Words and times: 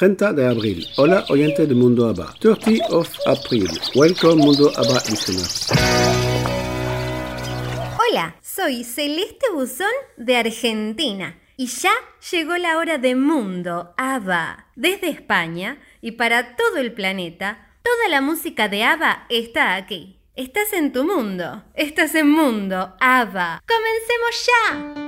30 0.00 0.32
de 0.32 0.46
abril. 0.46 0.88
Hola, 0.96 1.26
oyentes 1.28 1.68
de 1.68 1.74
Mundo 1.74 2.08
ABBA. 2.08 2.34
30 2.40 2.86
of 2.88 3.06
April. 3.26 3.68
Welcome, 3.94 4.36
Mundo 4.36 4.72
ABBA 4.74 5.02
listeners. 5.10 5.68
Hola, 7.98 8.34
soy 8.40 8.82
Celeste 8.84 9.44
Buzón 9.52 9.92
de 10.16 10.38
Argentina. 10.38 11.38
Y 11.58 11.66
ya 11.66 11.92
llegó 12.30 12.56
la 12.56 12.78
hora 12.78 12.96
de 12.96 13.14
Mundo 13.14 13.92
ABBA. 13.98 14.68
Desde 14.74 15.10
España 15.10 15.78
y 16.00 16.12
para 16.12 16.56
todo 16.56 16.78
el 16.78 16.94
planeta, 16.94 17.68
toda 17.82 18.08
la 18.08 18.22
música 18.22 18.70
de 18.70 18.84
ABBA 18.84 19.26
está 19.28 19.74
aquí. 19.74 20.16
Estás 20.34 20.72
en 20.72 20.92
tu 20.94 21.04
mundo. 21.04 21.62
Estás 21.74 22.14
en 22.14 22.30
Mundo 22.30 22.94
ABBA. 23.00 23.62
¡Comencemos 23.68 24.46
ya! 24.46 24.99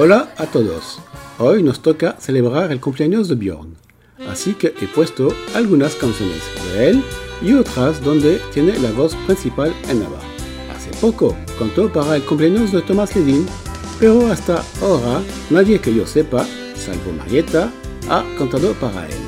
Hola 0.00 0.32
a 0.36 0.46
todos. 0.46 1.00
Hoy 1.40 1.64
nos 1.64 1.80
toca 1.80 2.14
celebrar 2.20 2.70
el 2.70 2.80
cumpleaños 2.80 3.26
de 3.26 3.34
Bjorn, 3.34 3.74
así 4.28 4.54
que 4.54 4.68
he 4.80 4.86
puesto 4.86 5.34
algunas 5.56 5.96
canciones 5.96 6.40
de 6.72 6.90
él 6.90 7.04
y 7.42 7.54
otras 7.54 8.00
donde 8.04 8.40
tiene 8.54 8.78
la 8.78 8.92
voz 8.92 9.16
principal 9.26 9.74
en 9.88 9.98
la 9.98 10.04
Nava. 10.04 10.20
Hace 10.72 10.90
poco 11.00 11.36
cantó 11.58 11.92
para 11.92 12.14
el 12.14 12.22
cumpleaños 12.22 12.70
de 12.70 12.80
Thomas 12.82 13.16
Levin, 13.16 13.44
pero 13.98 14.28
hasta 14.28 14.62
ahora 14.80 15.20
nadie 15.50 15.80
que 15.80 15.92
yo 15.92 16.06
sepa, 16.06 16.46
salvo 16.76 17.10
Marietta, 17.18 17.68
ha 18.08 18.24
cantado 18.38 18.74
para 18.74 19.04
él. 19.04 19.27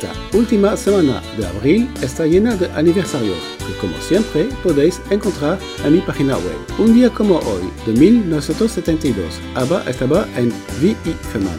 Esta 0.00 0.14
última 0.34 0.78
semana 0.78 1.20
de 1.36 1.46
abril 1.46 1.90
está 2.00 2.24
llena 2.24 2.56
de 2.56 2.70
aniversarios 2.72 3.36
que 3.58 3.76
como 3.78 3.94
siempre 4.00 4.48
podéis 4.62 4.98
encontrar 5.10 5.58
en 5.84 5.92
mi 5.92 6.00
página 6.00 6.38
web. 6.38 6.56
Un 6.78 6.94
día 6.94 7.10
como 7.10 7.36
hoy, 7.40 7.70
de 7.84 7.92
1972, 7.92 9.38
ABBA 9.56 9.84
estaba 9.90 10.26
en 10.36 10.48
V.I. 10.80 11.12
Feman. 11.32 11.58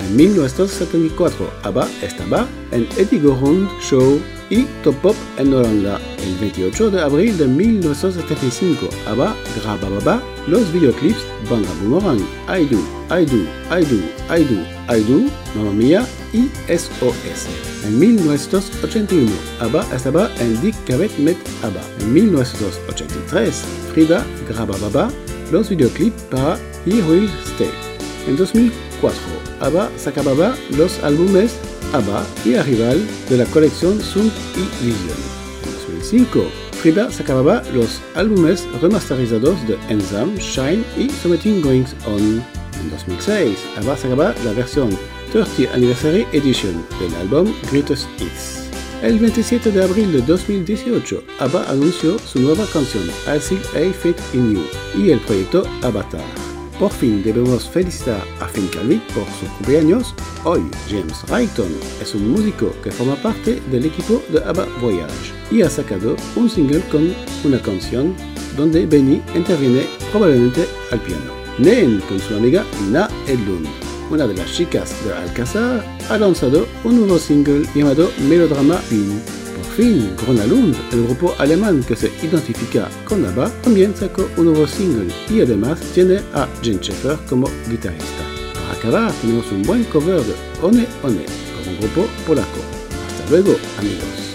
En 0.00 0.16
1974, 0.16 1.48
ABBA 1.62 1.88
estaba 2.02 2.48
en 2.72 2.88
Eddie 2.96 3.18
Edigorund 3.20 3.68
Show 3.80 4.20
y 4.50 4.64
Top 4.82 4.96
Pop 4.96 5.14
en 5.38 5.54
Holanda. 5.54 6.00
El 6.24 6.34
28 6.38 6.90
de 6.90 7.02
abril 7.02 7.38
de 7.38 7.46
1975, 7.46 8.88
ABBA 9.06 9.36
grababa 9.62 10.20
los 10.48 10.72
videoclips 10.72 11.24
Banga 11.48 11.70
Boomerang, 11.80 12.18
I 12.48 12.64
Do, 12.64 12.80
I 13.16 13.24
Do, 13.24 13.44
I 13.70 13.84
Do, 13.84 14.02
I 14.34 14.42
Do, 14.42 14.60
I 14.92 15.02
Do, 15.04 15.30
Mamma 15.54 15.70
Mia 15.70 16.06
ISOS. 16.36 17.46
En 17.84 17.98
1981, 17.98 19.32
ABBA 19.60 19.86
estaba 19.94 20.30
en 20.38 20.60
Die 20.60 20.74
Kavet 20.86 21.18
mit 21.18 21.38
ABBA. 21.62 21.80
En 22.00 22.12
1983, 22.12 23.64
Frida 23.92 24.24
grababa 24.48 25.10
los 25.50 25.70
videoclips 25.70 26.22
para 26.24 26.58
He 26.84 27.00
Will 27.08 27.30
Stay. 27.54 27.70
En 28.28 28.36
2004, 28.36 29.18
ABBA 29.60 29.90
sacaba 29.96 30.54
los 30.76 31.02
álbumes 31.02 31.56
ABBA 31.92 32.26
y 32.44 32.54
Arrival 32.54 33.00
de 33.30 33.38
la 33.38 33.44
colección 33.46 34.00
Sound 34.00 34.32
y 34.56 34.84
Vision. 34.84 35.18
En 35.64 35.72
2005, 35.72 36.40
Frida 36.72 37.10
sacaba 37.10 37.62
los 37.72 38.00
álbumes 38.14 38.66
remasterizados 38.82 39.56
de 39.66 39.78
Enzam, 39.88 40.34
Shine 40.36 40.84
y 40.98 41.08
Something 41.08 41.62
Going 41.62 41.86
On. 42.06 42.42
En 42.80 42.90
2006, 42.90 43.56
ABBA 43.78 43.96
sacaba 43.96 44.34
la 44.44 44.52
versión 44.52 44.90
30th 45.32 45.72
Anniversary 45.74 46.26
Edition 46.32 46.84
del 47.00 47.14
álbum 47.16 47.52
Greatest 47.70 48.06
Hits. 48.20 48.70
El 49.02 49.18
27 49.18 49.70
de 49.72 49.84
abril 49.84 50.12
de 50.12 50.22
2018, 50.22 51.22
ABBA 51.38 51.70
anunció 51.70 52.18
su 52.18 52.40
nueva 52.40 52.64
canción 52.72 53.04
I 53.26 53.40
See 53.40 53.58
a 53.74 53.92
Fit 53.92 54.16
in 54.32 54.54
You 54.54 54.62
y 54.96 55.10
el 55.10 55.20
proyecto 55.20 55.64
Avatar. 55.82 56.24
Por 56.78 56.90
fin 56.90 57.22
debemos 57.22 57.68
felicitar 57.68 58.22
a 58.40 58.48
Finn 58.48 58.68
Calvi 58.68 59.00
por 59.14 59.24
su 59.38 59.46
cumpleaños. 59.56 60.14
Hoy 60.44 60.62
James 60.88 61.22
Rayton 61.28 61.72
es 62.02 62.14
un 62.14 62.30
músico 62.30 62.72
que 62.82 62.90
forma 62.90 63.16
parte 63.16 63.62
del 63.70 63.86
equipo 63.86 64.22
de 64.30 64.38
ABBA 64.44 64.66
Voyage 64.80 65.32
y 65.50 65.62
ha 65.62 65.70
sacado 65.70 66.16
un 66.36 66.48
single 66.50 66.80
con 66.90 67.14
una 67.44 67.60
canción 67.60 68.14
donde 68.56 68.86
Benny 68.86 69.22
interviene 69.34 69.86
probablemente 70.10 70.66
al 70.90 71.00
piano. 71.00 71.32
Neen 71.58 72.00
con 72.08 72.18
su 72.18 72.34
amiga 72.34 72.64
Nina 72.82 73.08
Edlund 73.26 73.68
una 74.10 74.26
de 74.26 74.34
las 74.34 74.52
chicas 74.52 74.94
de 75.04 75.14
Alcázar, 75.14 75.84
ha 76.08 76.18
lanzado 76.18 76.66
un 76.84 76.98
nuevo 76.98 77.18
single 77.18 77.66
llamado 77.74 78.10
Melodrama 78.28 78.76
Pin. 78.88 79.20
Por 79.56 79.64
fin, 79.76 80.14
Grona 80.22 80.46
Lund, 80.46 80.76
el 80.92 81.04
grupo 81.04 81.34
alemán 81.38 81.82
que 81.82 81.96
se 81.96 82.10
identifica 82.22 82.88
con 83.04 83.24
ABBA, 83.24 83.50
también 83.62 83.94
sacó 83.96 84.28
un 84.36 84.46
nuevo 84.46 84.66
single 84.66 85.12
y 85.28 85.40
además 85.40 85.80
tiene 85.94 86.20
a 86.34 86.48
Jen 86.62 86.78
Schaefer 86.78 87.18
como 87.28 87.48
guitarrista. 87.68 88.24
Para 88.54 88.72
acabar, 88.72 89.12
tenemos 89.20 89.50
un 89.52 89.62
buen 89.62 89.84
cover 89.84 90.20
de 90.20 90.34
One 90.62 90.86
One 91.02 91.24
por 91.24 91.68
un 91.68 91.80
grupo 91.80 92.08
polaco. 92.26 92.60
Hasta 93.08 93.30
luego, 93.30 93.56
amigos. 93.78 94.26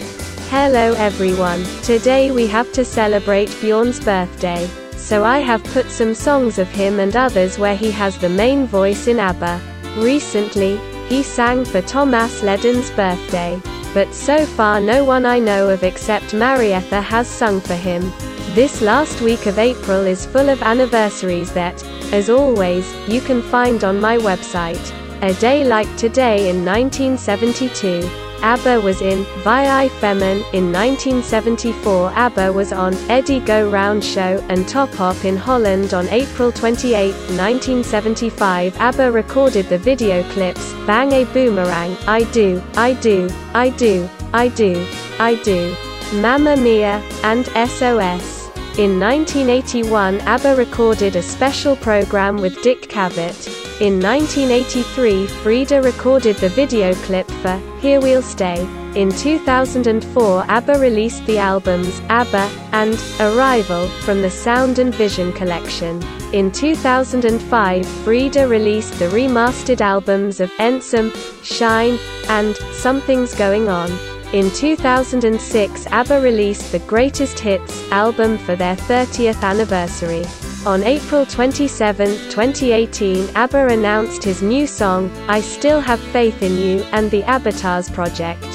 Hello 0.52 0.94
everyone. 0.96 1.64
Today 1.82 2.30
we 2.30 2.46
have 2.48 2.72
to 2.74 2.84
celebrate 2.84 3.50
Bjorn's 3.62 4.02
birthday. 4.04 4.68
So 5.12 5.26
I 5.26 5.40
have 5.40 5.62
put 5.66 5.88
some 5.90 6.14
songs 6.16 6.58
of 6.58 6.70
him 6.70 7.02
and 7.02 7.14
others 7.18 7.60
where 7.60 7.76
he 7.76 7.92
has 7.92 8.18
the 8.18 8.30
main 8.30 8.66
voice 8.66 9.08
in 9.08 9.20
ABBA. 9.20 9.60
Recently, 9.98 10.78
he 11.10 11.22
sang 11.22 11.66
for 11.66 11.82
Thomas 11.82 12.42
Ledden's 12.44 12.90
birthday. 12.92 13.62
But 13.94 14.14
so 14.14 14.46
far 14.46 14.80
no 14.80 15.04
one 15.04 15.26
I 15.26 15.38
know 15.38 15.68
of 15.68 15.84
except 15.84 16.34
Marietta 16.34 17.02
has 17.02 17.28
sung 17.28 17.60
for 17.60 17.76
him. 17.76 18.10
This 18.56 18.82
last 18.82 19.20
week 19.20 19.48
of 19.48 19.60
April 19.60 20.08
is 20.08 20.26
full 20.26 20.48
of 20.48 20.64
anniversaries 20.64 21.52
that, 21.56 21.84
as 22.14 22.30
always, 22.30 22.90
you 23.06 23.20
can 23.20 23.42
find 23.42 23.84
on 23.84 24.00
my 24.00 24.18
website. 24.18 24.94
A 25.22 25.34
day 25.42 25.66
like 25.66 25.94
today 25.98 26.50
in 26.50 26.64
1972. 26.64 28.21
ABBA 28.44 28.82
was 28.82 29.02
in 29.02 29.24
Vi 29.44 29.90
Femmen 30.00 30.44
in 30.54 30.72
1974. 30.72 32.12
ABBA 32.16 32.52
was 32.52 32.74
on 32.74 32.96
Eddie 33.10 33.40
Go 33.40 33.70
Round 33.70 34.04
Show 34.04 34.44
and 34.50 34.68
Top 34.68 34.90
Hop 34.94 35.24
in 35.24 35.38
Holland 35.38 35.94
on 35.94 36.08
April 36.10 36.52
28, 36.52 37.12
1975. 37.14 38.76
ABBA 38.78 39.12
recorded 39.12 39.68
the 39.68 39.78
video 39.78 40.24
clips 40.32 40.74
Bang 40.88 41.12
a 41.12 41.24
Boomerang, 41.26 41.96
I 42.08 42.24
Do, 42.32 42.62
I 42.76 42.94
Do, 42.94 43.30
I 43.54 43.70
Do, 43.70 44.10
I 44.34 44.48
Do, 44.48 44.88
I 45.20 45.36
Do, 45.44 45.76
Mamma 46.14 46.58
Mia, 46.58 47.04
and 47.24 47.46
SOS. 47.70 48.41
In 48.78 49.02
1981, 49.02 50.22
ABBA 50.22 50.56
recorded 50.56 51.18
a 51.18 51.22
special 51.22 51.76
program 51.76 52.38
with 52.38 52.64
Dick 52.64 52.84
Cavett. 52.84 53.46
In 53.82 54.00
1983, 54.00 55.28
Frida 55.28 55.82
recorded 55.82 56.38
the 56.38 56.48
video 56.48 56.94
clip 56.94 57.30
for 57.30 57.62
Here 57.82 58.00
We'll 58.00 58.22
Stay. 58.22 58.62
In 58.96 59.12
2004, 59.12 60.46
ABBA 60.48 60.80
released 60.80 61.26
the 61.26 61.38
albums 61.38 62.02
ABBA 62.08 62.50
and 62.72 62.96
Arrival 63.20 63.90
from 64.06 64.22
the 64.22 64.32
Sound 64.32 64.80
and 64.80 64.96
Vision 64.96 65.34
collection. 65.34 66.02
In 66.32 66.50
2005, 66.50 67.86
Frida 67.86 68.48
released 68.48 68.98
the 69.00 69.10
remastered 69.10 69.82
albums 69.82 70.40
of 70.40 70.50
Ensum, 70.52 71.14
Shine, 71.44 72.00
and 72.30 72.56
Something's 72.72 73.36
Going 73.36 73.68
On. 73.68 74.11
In 74.34 74.50
2006, 74.52 75.88
ABBA 75.88 76.22
released 76.22 76.72
the 76.72 76.80
Greatest 76.80 77.38
Hits 77.38 77.92
album 77.92 78.38
for 78.38 78.56
their 78.56 78.78
30th 78.78 79.44
anniversary. 79.44 80.24
On 80.66 80.82
April 80.84 81.26
27, 81.26 82.08
2018, 82.30 83.30
ABBA 83.36 83.68
announced 83.68 84.24
his 84.24 84.42
new 84.42 84.66
song, 84.66 85.12
I 85.28 85.42
Still 85.42 85.82
Have 85.82 86.00
Faith 86.00 86.42
in 86.42 86.58
You, 86.58 86.80
and 86.94 87.12
the 87.12 87.24
Avatars 87.24 87.90
Project. 87.90 88.46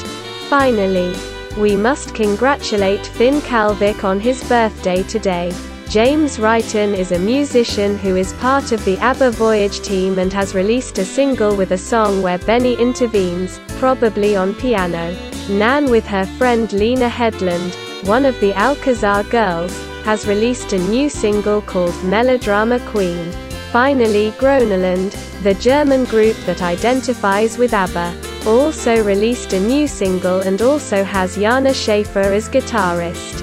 Finally, 0.49 1.15
we 1.59 1.77
must 1.77 2.15
congratulate 2.15 3.05
Finn 3.05 3.43
Kalvik 3.43 4.03
on 4.03 4.19
his 4.19 4.43
birthday 4.49 5.03
today. 5.03 5.53
James 5.91 6.39
Wrighton 6.39 6.95
is 6.95 7.13
a 7.13 7.19
musician 7.19 7.99
who 7.99 8.17
is 8.17 8.33
part 8.35 8.73
of 8.73 8.83
the 8.87 8.97
ABBA 8.97 9.33
Voyage 9.33 9.81
team 9.81 10.19
and 10.19 10.33
has 10.33 10.55
released 10.55 10.97
a 10.97 11.05
single 11.05 11.55
with 11.55 11.73
a 11.73 11.79
song 11.79 12.23
where 12.23 12.39
Benny 12.39 12.77
intervenes, 12.77 13.61
probably 13.79 14.37
on 14.37 14.55
piano. 14.55 15.15
Nan 15.49 15.89
with 15.91 16.05
her 16.07 16.27
friend 16.27 16.73
Lena 16.73 17.09
Headland, 17.09 17.73
one 18.05 18.25
of 18.25 18.39
the 18.41 18.53
Alcazar 18.55 19.23
girls, 19.25 19.73
has 20.05 20.27
released 20.27 20.73
a 20.73 20.79
new 20.79 21.09
single 21.09 21.61
called 21.63 21.95
Melodrama 22.05 22.81
Queen. 22.91 23.31
Finally, 23.71 24.33
Groneland, 24.39 25.13
the 25.45 25.55
German 25.55 26.05
group 26.05 26.37
that 26.47 26.63
identifies 26.63 27.59
with 27.59 27.75
ABBA, 27.75 28.15
also 28.45 29.05
released 29.05 29.53
a 29.53 29.61
new 29.61 29.87
single 29.87 30.41
and 30.41 30.63
also 30.63 31.05
has 31.05 31.37
Jana 31.37 31.73
Schaefer 31.73 32.33
as 32.33 32.49
guitarist. 32.49 33.43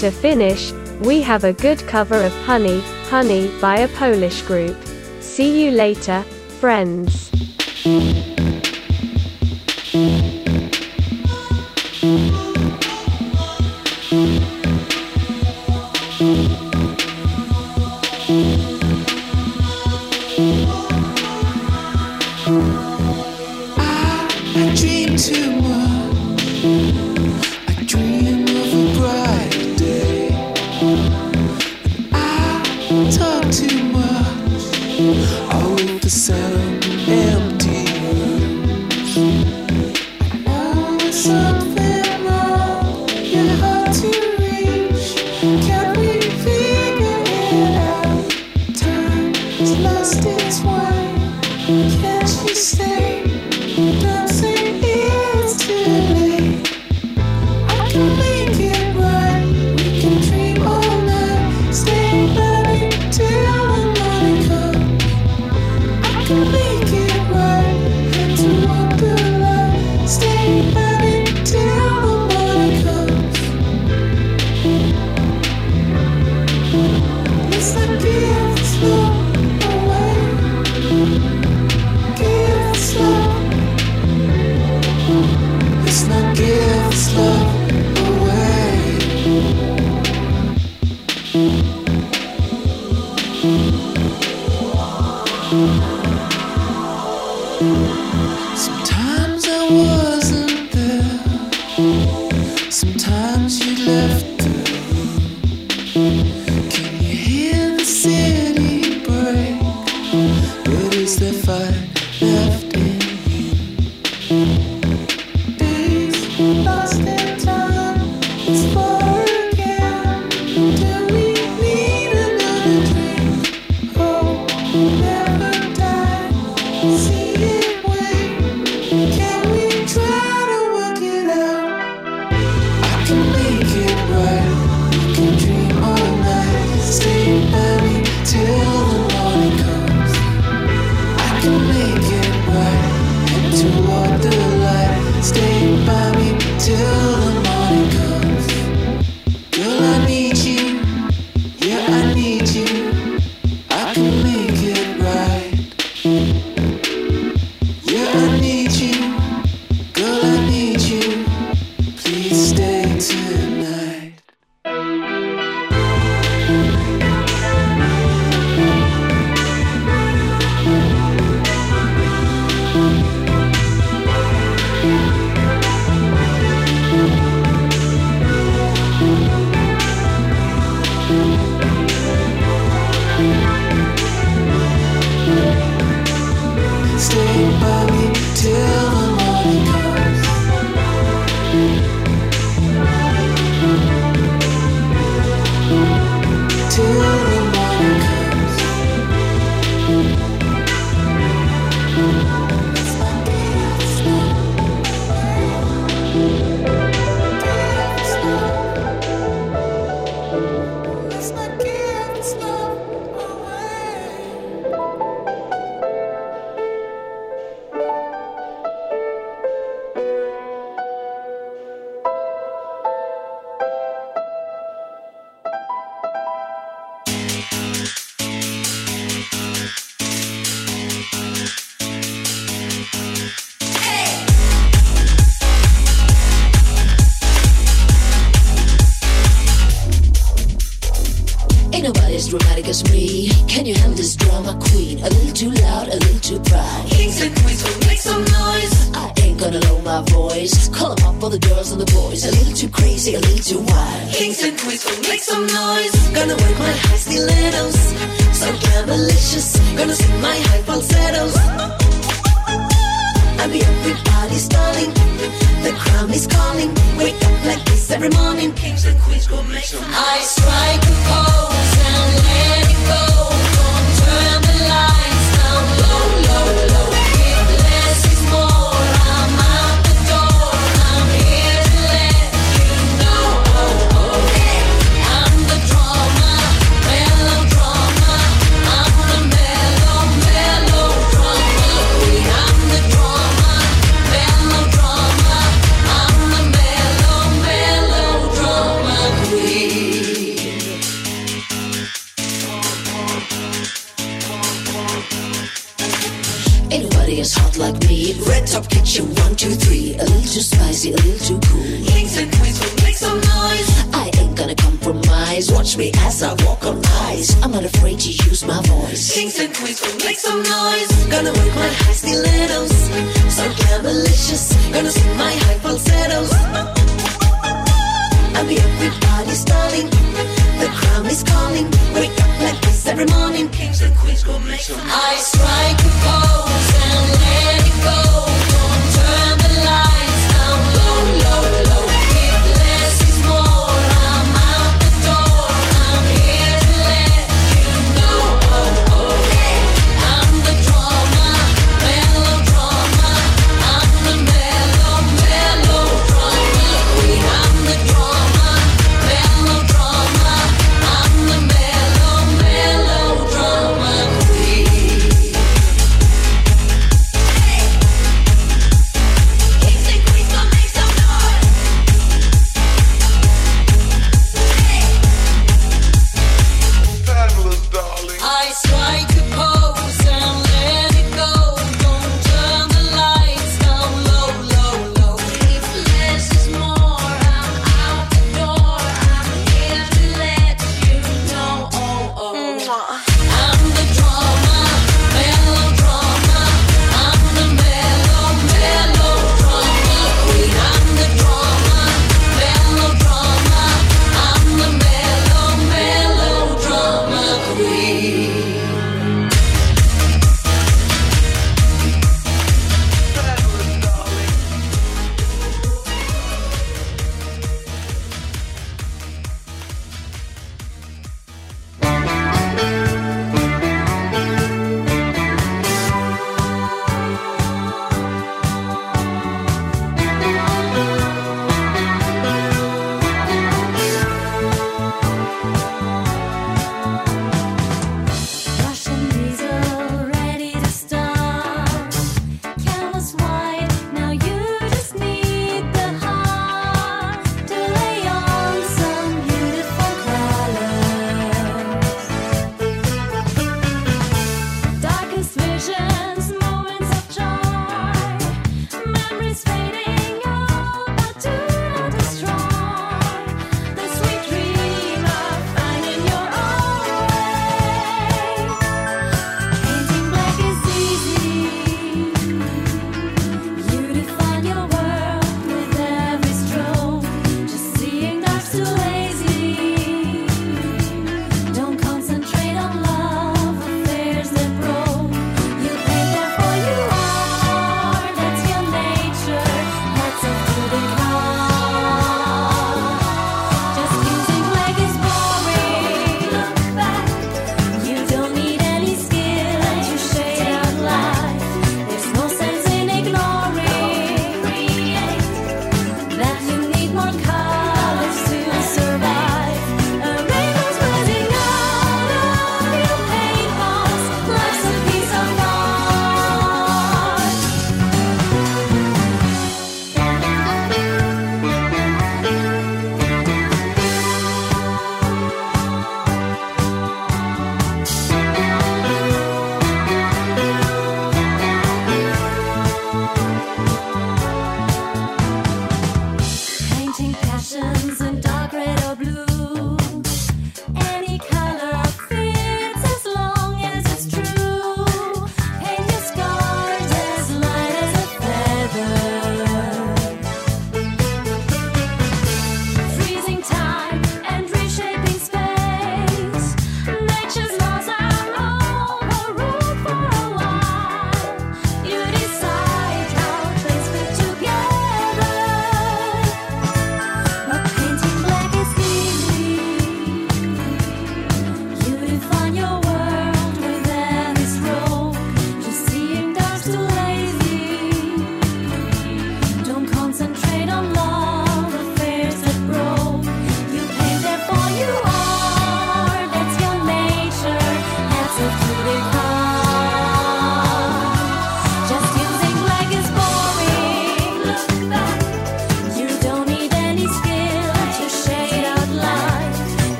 To 0.00 0.10
finish, 0.10 0.72
we 1.02 1.22
have 1.22 1.44
a 1.44 1.52
good 1.52 1.78
cover 1.86 2.20
of 2.20 2.32
Honey, 2.44 2.80
Honey 3.10 3.50
by 3.60 3.78
a 3.78 3.88
Polish 3.88 4.42
group. 4.42 4.76
See 5.20 5.64
you 5.64 5.70
later, 5.70 6.22
friends. 6.60 7.33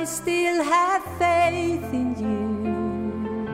I 0.00 0.04
still 0.04 0.64
have 0.64 1.04
faith 1.18 1.92
in 1.92 2.16
you. 2.16 3.50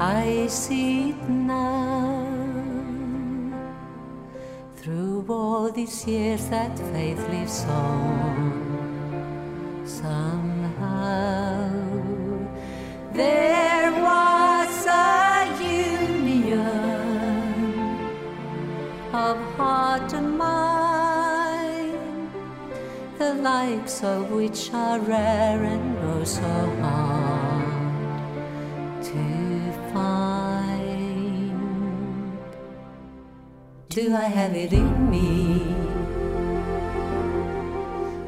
I 0.00 0.48
see 0.48 1.10
it 1.10 1.28
now. 1.28 2.26
Through 4.74 5.26
all 5.28 5.70
these 5.70 6.04
years, 6.04 6.48
that 6.48 6.76
faith 6.76 7.22
lives 7.28 7.64
on. 7.68 8.56
Somehow, 9.86 10.39
likes 23.70 24.02
of 24.02 24.30
which 24.32 24.70
are 24.72 24.98
rare 25.00 25.62
and 25.62 25.96
oh 25.98 26.24
so 26.24 26.52
hard 26.82 28.24
to 29.02 29.24
find. 29.92 31.52
Do 33.88 34.14
I 34.14 34.28
have 34.38 34.54
it 34.56 34.72
in 34.72 35.10
me? 35.10 35.74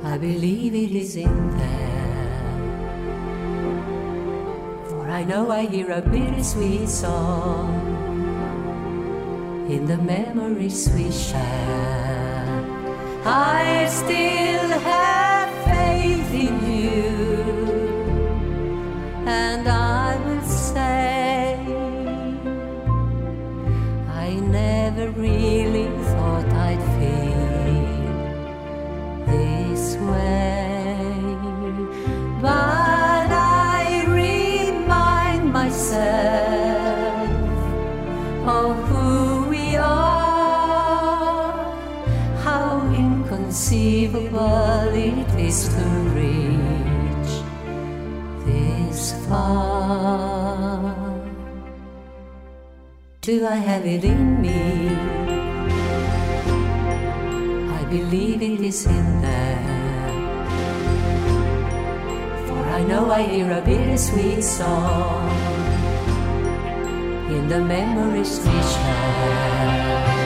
I 0.04 0.16
believe 0.18 0.74
it 0.74 0.92
is 1.02 1.16
in 1.16 1.58
there. 1.58 2.52
For 4.88 5.08
I 5.08 5.24
know 5.24 5.50
I 5.50 5.66
hear 5.66 5.90
a 5.90 6.02
bittersweet 6.02 6.88
song 6.88 7.74
in 9.68 9.86
the 9.86 9.98
memories 9.98 10.88
we 10.94 11.10
share. 11.10 12.22
I 13.24 13.86
still 13.88 14.68
have 14.86 15.31
faith 16.02 16.34
in 16.34 16.56
you, 16.72 17.12
and 19.26 19.68
I 19.68 19.81
Do 53.22 53.46
I 53.46 53.54
have 53.54 53.86
it 53.86 54.04
in 54.04 54.42
me? 54.42 54.88
I 57.78 57.84
believe 57.84 58.42
it 58.42 58.60
is 58.60 58.84
in 58.84 59.22
there. 59.22 60.08
For 62.46 62.62
I 62.78 62.82
know 62.82 63.10
I 63.10 63.22
hear 63.22 63.50
a 63.52 63.60
bittersweet 63.60 64.42
song 64.42 65.30
in 67.30 67.48
the 67.48 67.60
memories 67.60 68.40
we 68.40 68.60
share. 68.72 70.21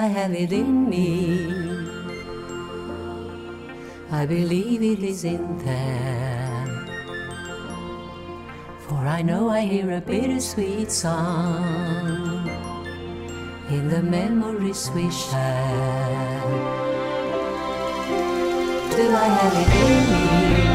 I 0.00 0.06
have 0.06 0.32
it 0.32 0.50
in 0.50 0.88
me? 0.88 1.46
I 4.10 4.24
believe 4.24 4.82
it 4.82 5.04
is 5.04 5.24
in 5.24 5.58
there. 5.58 6.86
For 8.88 8.96
I 8.96 9.20
know 9.20 9.50
I 9.50 9.60
hear 9.60 9.90
a 9.92 10.00
bittersweet 10.00 10.90
song 10.90 12.48
in 13.68 13.90
the 13.90 14.02
memories 14.02 14.90
we 14.94 15.10
share. 15.10 16.40
Do 18.96 19.04
I 19.24 19.28
have 19.38 19.54
it 19.64 19.70
in 19.84 20.64
me? 20.64 20.69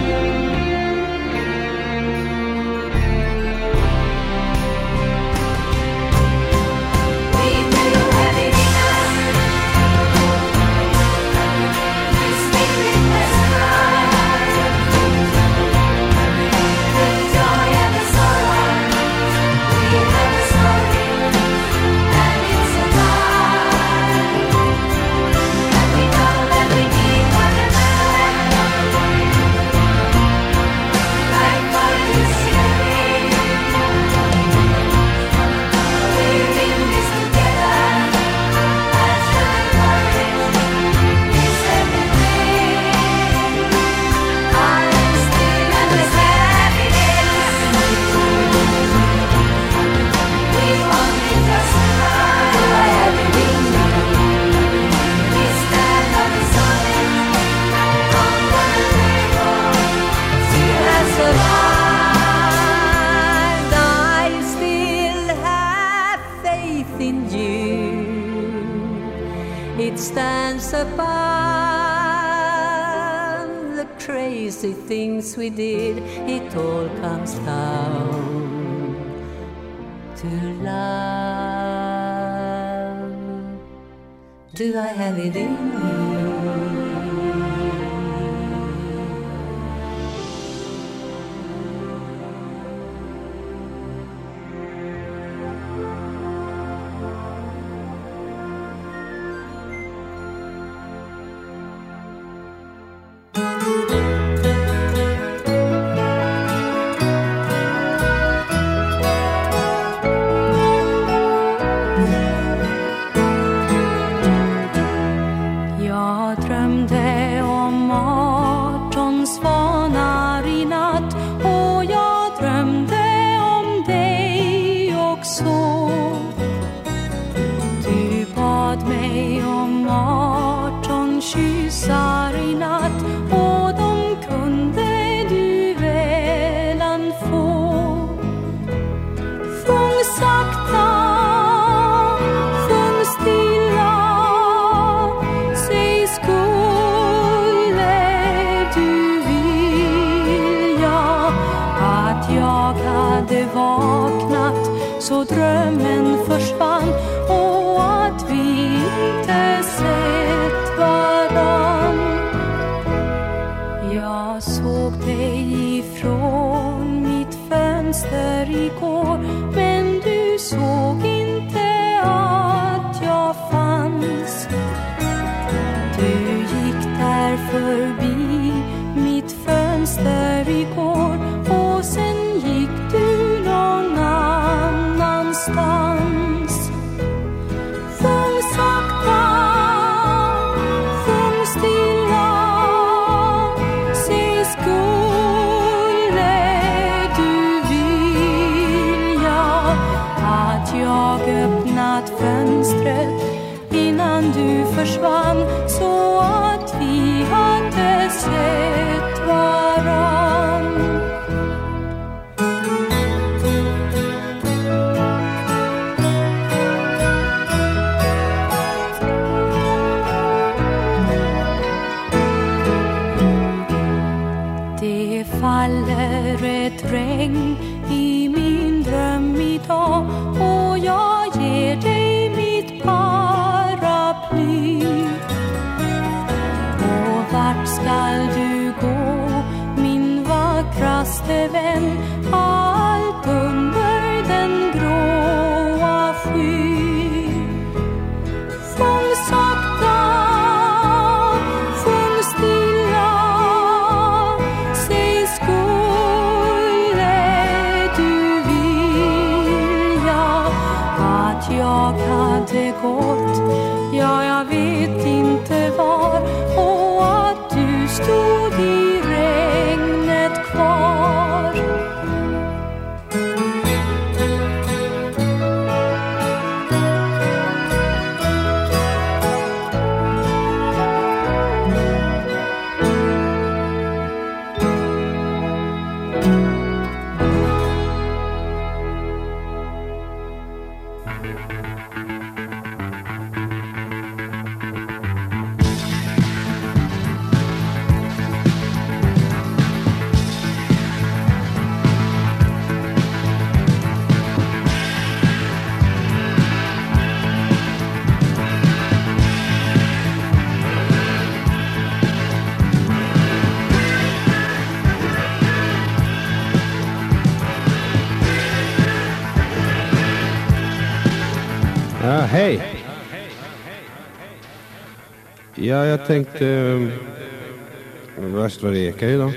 Jag 325.99 326.07
tänkte... 326.07 326.47
Eh, 326.47 328.23
Värst 328.23 328.63
vad 328.63 328.73
det 328.73 328.79
ekar 328.79 329.07
idag. 329.07 329.33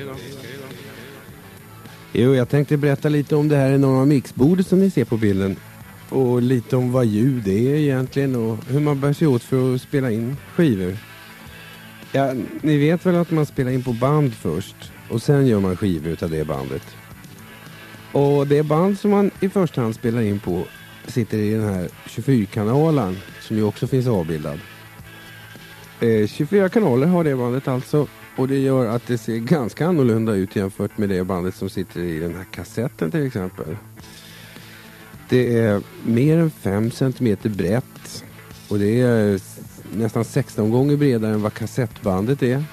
Jo, 2.13 2.35
jag 2.35 2.49
tänkte 2.49 2.77
berätta 2.77 3.09
lite 3.09 3.37
om 3.37 3.49
det 3.49 3.57
här 3.57 3.73
enorma 3.73 4.05
mixbordet 4.05 4.67
som 4.67 4.81
ni 4.81 4.91
ser 4.91 5.05
på 5.05 5.17
bilden. 5.17 5.57
Och 6.09 6.43
lite 6.43 6.77
om 6.77 6.93
vad 6.93 7.07
ljud 7.07 7.49
är 7.49 7.75
egentligen 7.75 8.37
och 8.37 8.65
hur 8.69 8.81
man 8.81 9.01
bär 9.01 9.13
sig 9.13 9.29
åt 9.29 9.43
för 9.43 9.75
att 9.75 9.83
spela 9.83 10.11
in 10.11 10.37
skivor. 10.55 10.97
Ja, 12.13 12.33
ni 12.61 12.79
vet 12.79 13.07
väl 13.07 13.17
att 13.17 13.31
man 13.31 13.47
spelar 13.47 13.71
in 13.71 13.83
på 13.83 13.93
band 13.93 14.35
först 14.35 14.93
och 15.11 15.23
sen 15.23 15.47
gör 15.47 15.61
man 15.61 15.77
skivor 15.77 16.13
utav 16.13 16.31
det 16.31 16.45
bandet. 16.45 16.83
Och 18.13 18.47
det 18.47 18.63
band 18.63 18.99
som 18.99 19.11
man 19.11 19.31
i 19.41 19.49
första 19.49 19.81
hand 19.81 19.95
spelar 19.95 20.23
in 20.23 20.41
på 20.41 20.65
sitter 21.07 21.39
i 21.39 21.51
den 21.51 21.75
här 21.75 21.89
24-kanalen 22.07 23.17
som 23.41 23.57
ju 23.57 23.63
också 23.63 23.87
finns 23.87 24.07
avbildad. 24.07 24.59
Eh, 26.01 26.27
24 26.27 26.69
kanaler 26.69 27.07
har 27.07 27.25
det 27.25 27.37
bandet 27.37 27.69
alltså 27.69 28.07
och 28.37 28.49
det 28.49 28.59
gör 28.59 28.87
att 28.87 29.07
det 29.07 29.19
ser 29.19 29.37
ganska 29.37 29.87
annorlunda 29.87 30.35
ut 30.35 30.57
jämfört 30.57 30.99
med 30.99 31.09
det 31.09 31.25
bandet 31.25 31.55
som 31.55 31.71
sitter 31.71 32.01
i 32.01 32.19
den 32.19 32.35
här 32.35 32.45
kassetten 32.45 33.11
till 33.11 33.27
exempel. 33.27 33.77
Det 35.29 35.59
är 35.59 35.83
mer 36.05 36.39
än 36.39 36.51
5 36.51 36.91
cm 36.91 37.37
brett 37.43 38.25
och 38.69 38.79
det 38.79 39.01
är 39.01 39.41
nästan 39.97 40.25
16 40.25 40.71
gånger 40.71 40.97
bredare 40.97 41.35
än 41.35 41.43
vad 41.43 41.55
kassettbandet 41.55 42.43
är. 42.43 42.65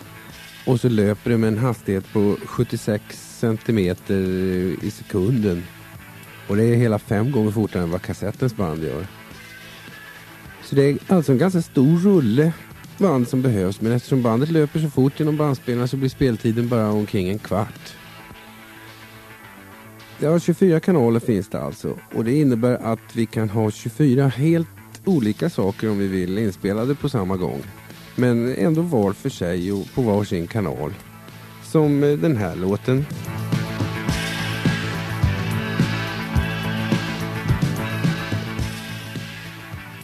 Och 0.66 0.80
så 0.80 0.90
löper 0.90 1.30
det 1.32 1.38
med 1.38 1.48
en 1.48 1.58
hastighet 1.58 2.14
på 2.14 2.38
76 2.46 3.04
cm 3.40 3.80
i 3.80 4.92
sekunden. 4.94 5.64
Och 6.48 6.56
det 6.56 6.64
är 6.64 6.76
hela 6.76 7.00
fem 7.00 7.32
gånger 7.32 7.52
fortare 7.52 7.84
än 7.84 7.92
vad 7.92 8.02
kassettens 8.02 8.56
band 8.56 8.84
gör. 8.84 9.08
Så 10.64 10.76
det 10.76 10.84
är 10.84 10.98
alltså 11.08 11.32
en 11.32 11.38
ganska 11.38 11.62
stor 11.62 11.98
rulle 11.98 12.54
band 12.98 13.28
som 13.28 13.42
behövs 13.42 13.82
men 13.82 13.92
eftersom 13.92 14.22
bandet 14.22 14.52
löper 14.52 14.80
så 14.80 14.90
fort 14.90 15.20
genom 15.20 15.38
bandspelarna 15.38 15.88
så 15.88 15.98
blir 15.98 16.10
speltiden 16.10 16.70
bara 16.70 16.92
omkring 16.92 17.30
en 17.30 17.40
kvart. 17.40 17.96
Ja, 20.20 20.40
24 20.40 20.80
kanaler 20.80 21.20
finns 21.20 21.50
det 21.50 21.62
alltså 21.62 21.98
och 22.16 22.24
det 22.24 22.34
innebär 22.34 22.78
att 22.78 23.16
vi 23.16 23.26
kan 23.26 23.50
ha 23.50 23.72
24 23.72 24.28
helt 24.28 24.68
olika 25.06 25.50
saker 25.50 25.90
om 25.90 25.98
vi 25.98 26.08
vill 26.08 26.38
inspelade 26.38 26.96
på 26.96 27.10
samma 27.10 27.38
gång. 27.38 27.62
Men 28.16 28.56
ändå 28.56 28.82
var 28.82 29.14
för 29.14 29.30
sig 29.30 29.72
och 29.72 29.94
på 29.96 30.02
var 30.02 30.24
sin 30.24 30.48
kanal. 30.48 30.94
Som 31.64 32.04
eh, 32.04 32.10
den 32.10 32.38
här 32.38 32.56
låten. 32.56 33.06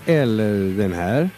Eller 0.06 0.78
den 0.78 0.94
här. 0.94 1.30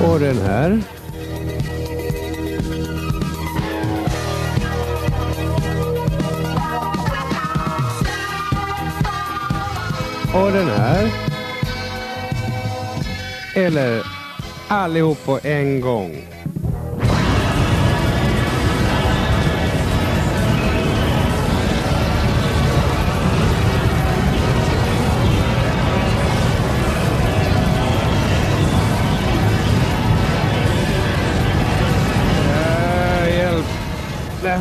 Och 0.00 0.20
den 0.20 0.36
här. 0.36 0.82
Och 10.34 10.52
den 10.52 10.68
här. 10.68 11.10
Eller 13.56 14.02
allihop 14.68 15.24
på 15.24 15.40
en 15.42 15.80
gång. 15.80 16.29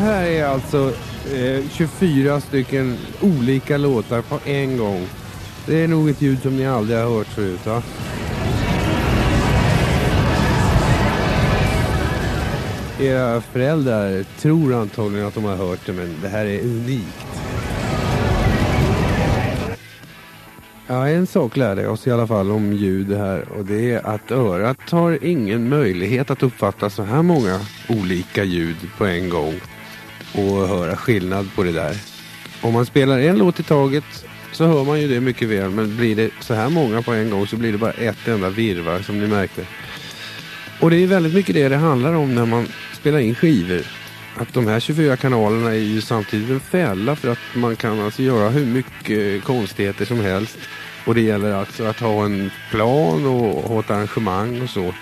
Här 0.09 0.27
är 0.27 0.45
alltså 0.45 0.93
eh, 1.35 1.69
24 1.71 2.41
stycken 2.41 2.97
olika 3.21 3.77
låtar 3.77 4.21
på 4.21 4.39
en 4.45 4.77
gång. 4.77 5.07
Det 5.65 5.83
är 5.83 5.87
nog 5.87 6.09
ett 6.09 6.21
ljud 6.21 6.41
som 6.41 6.57
ni 6.57 6.67
aldrig 6.67 6.99
har 6.99 7.09
hört 7.09 7.27
förut 7.27 7.65
va? 7.65 7.83
Era 12.99 13.41
föräldrar 13.41 14.23
tror 14.23 14.73
antagligen 14.73 15.27
att 15.27 15.33
de 15.33 15.43
har 15.43 15.55
hört 15.55 15.85
det 15.85 15.93
men 15.93 16.15
det 16.21 16.27
här 16.27 16.45
är 16.45 16.59
unikt. 16.61 17.25
Ja, 20.87 21.07
en 21.07 21.27
sak 21.27 21.57
lärde 21.57 21.81
jag 21.81 21.93
oss 21.93 22.07
i 22.07 22.11
alla 22.11 22.27
fall 22.27 22.51
om 22.51 22.73
ljud 22.73 23.13
här 23.13 23.45
och 23.57 23.65
det 23.65 23.91
är 23.91 24.07
att 24.07 24.31
örat 24.31 24.89
har 24.89 25.23
ingen 25.23 25.69
möjlighet 25.69 26.29
att 26.29 26.43
uppfatta 26.43 26.89
så 26.89 27.03
här 27.03 27.21
många 27.21 27.59
olika 27.89 28.43
ljud 28.43 28.77
på 28.97 29.05
en 29.05 29.29
gång 29.29 29.53
och 30.33 30.67
höra 30.67 30.95
skillnad 30.95 31.49
på 31.55 31.63
det 31.63 31.71
där. 31.71 31.95
Om 32.61 32.73
man 32.73 32.85
spelar 32.85 33.19
en 33.19 33.37
låt 33.37 33.59
i 33.59 33.63
taget 33.63 34.25
så 34.51 34.65
hör 34.65 34.83
man 34.83 35.01
ju 35.01 35.07
det 35.07 35.19
mycket 35.19 35.47
väl 35.47 35.69
men 35.69 35.97
blir 35.97 36.15
det 36.15 36.29
så 36.39 36.53
här 36.53 36.69
många 36.69 37.01
på 37.01 37.13
en 37.13 37.29
gång 37.29 37.47
så 37.47 37.55
blir 37.55 37.71
det 37.71 37.77
bara 37.77 37.91
ett 37.91 38.27
enda 38.27 38.49
virvar 38.49 38.99
som 38.99 39.19
ni 39.19 39.27
märkte. 39.27 39.65
Och 40.79 40.89
det 40.89 41.03
är 41.03 41.07
väldigt 41.07 41.33
mycket 41.33 41.55
det 41.55 41.69
det 41.69 41.77
handlar 41.77 42.13
om 42.13 42.35
när 42.35 42.45
man 42.45 42.67
spelar 42.93 43.19
in 43.19 43.35
skivor. 43.35 43.81
Att 44.35 44.53
de 44.53 44.67
här 44.67 44.79
24 44.79 45.17
kanalerna 45.17 45.69
är 45.69 45.79
ju 45.79 46.01
samtidigt 46.01 46.49
en 46.49 46.59
fälla 46.59 47.15
för 47.15 47.31
att 47.31 47.39
man 47.55 47.75
kan 47.75 47.99
alltså 47.99 48.21
göra 48.21 48.49
hur 48.49 48.65
mycket 48.65 49.35
eh, 49.35 49.41
konstigheter 49.41 50.05
som 50.05 50.19
helst. 50.19 50.57
Och 51.05 51.15
det 51.15 51.21
gäller 51.21 51.53
alltså 51.53 51.83
att 51.83 51.99
ha 51.99 52.25
en 52.25 52.51
plan 52.71 53.25
och 53.25 53.69
ha 53.69 53.79
ett 53.79 53.91
arrangemang 53.91 54.61
och 54.61 54.69
så. 54.69 54.93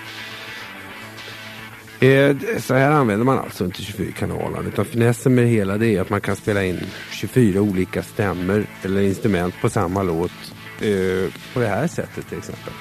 Eh, 2.00 2.36
Så 2.60 2.74
här 2.74 2.92
använder 2.92 3.26
man 3.26 3.40
alltså 3.40 3.66
inte 3.66 3.82
24 3.82 4.12
kanaler 4.12 4.68
utan 4.68 4.86
finessen 4.86 5.36
med 5.36 5.44
det 5.44 5.50
hela 5.50 5.78
det 5.78 5.96
är 5.96 6.02
att 6.02 6.10
man 6.10 6.22
kan 6.22 6.36
spela 6.36 6.64
in 6.64 6.80
24 7.12 7.62
olika 7.62 8.04
stämmer 8.04 8.66
eller 8.84 9.02
instrument 9.02 9.56
på 9.62 9.70
samma 9.70 10.04
låt 10.04 10.32
eh, 10.82 11.34
på 11.54 11.60
det 11.60 11.68
här 11.68 11.88
sättet 11.88 12.30
till 12.30 12.38
exempel. 12.38 12.74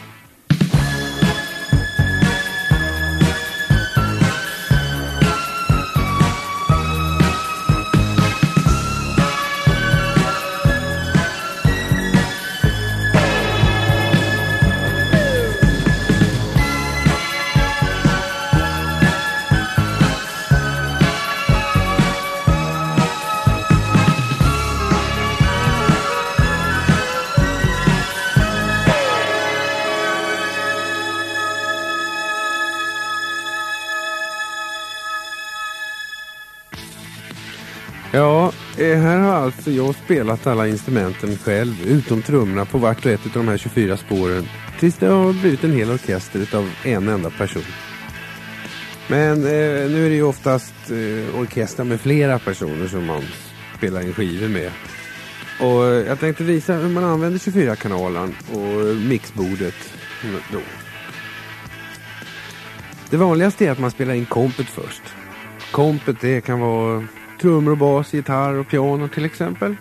Alltså 39.66 39.84
jag 39.84 39.94
spelat 39.94 40.46
alla 40.46 40.68
instrumenten 40.68 41.36
själv 41.36 41.86
utom 41.86 42.22
trummorna 42.22 42.64
på 42.64 42.78
vart 42.78 43.06
och 43.06 43.10
ett 43.10 43.26
av 43.26 43.32
de 43.32 43.48
här 43.48 43.56
24 43.56 43.96
spåren 43.96 44.48
tills 44.78 44.96
det 44.96 45.06
har 45.06 45.32
blivit 45.32 45.64
en 45.64 45.72
hel 45.72 45.90
orkester 45.90 46.38
utav 46.38 46.70
en 46.84 47.08
enda 47.08 47.30
person. 47.30 47.62
Men 49.08 49.32
eh, 49.38 49.90
nu 49.90 50.06
är 50.06 50.08
det 50.08 50.14
ju 50.14 50.22
oftast 50.22 50.74
eh, 50.90 51.40
orkestrar 51.40 51.84
med 51.84 52.00
flera 52.00 52.38
personer 52.38 52.88
som 52.88 53.06
man 53.06 53.22
spelar 53.76 54.00
in 54.00 54.14
skivor 54.14 54.48
med. 54.48 54.72
Och 55.60 55.86
eh, 55.86 56.06
jag 56.06 56.20
tänkte 56.20 56.44
visa 56.44 56.74
hur 56.74 56.88
man 56.88 57.04
använder 57.04 57.38
24-kanalen 57.38 58.34
och 58.52 58.96
mixbordet. 58.96 59.94
Då. 60.52 60.60
Det 63.10 63.16
vanligaste 63.16 63.66
är 63.66 63.70
att 63.70 63.78
man 63.78 63.90
spelar 63.90 64.14
in 64.14 64.26
kompet 64.26 64.66
först. 64.66 65.02
Kompet 65.70 66.20
det 66.20 66.40
kan 66.40 66.60
vara 66.60 67.04
trummor 67.40 67.72
och 67.72 67.78
bas, 67.78 68.14
gitarr 68.14 68.54
och 68.54 68.68
piano 68.68 69.08
till 69.08 69.24
exempel. 69.24 69.76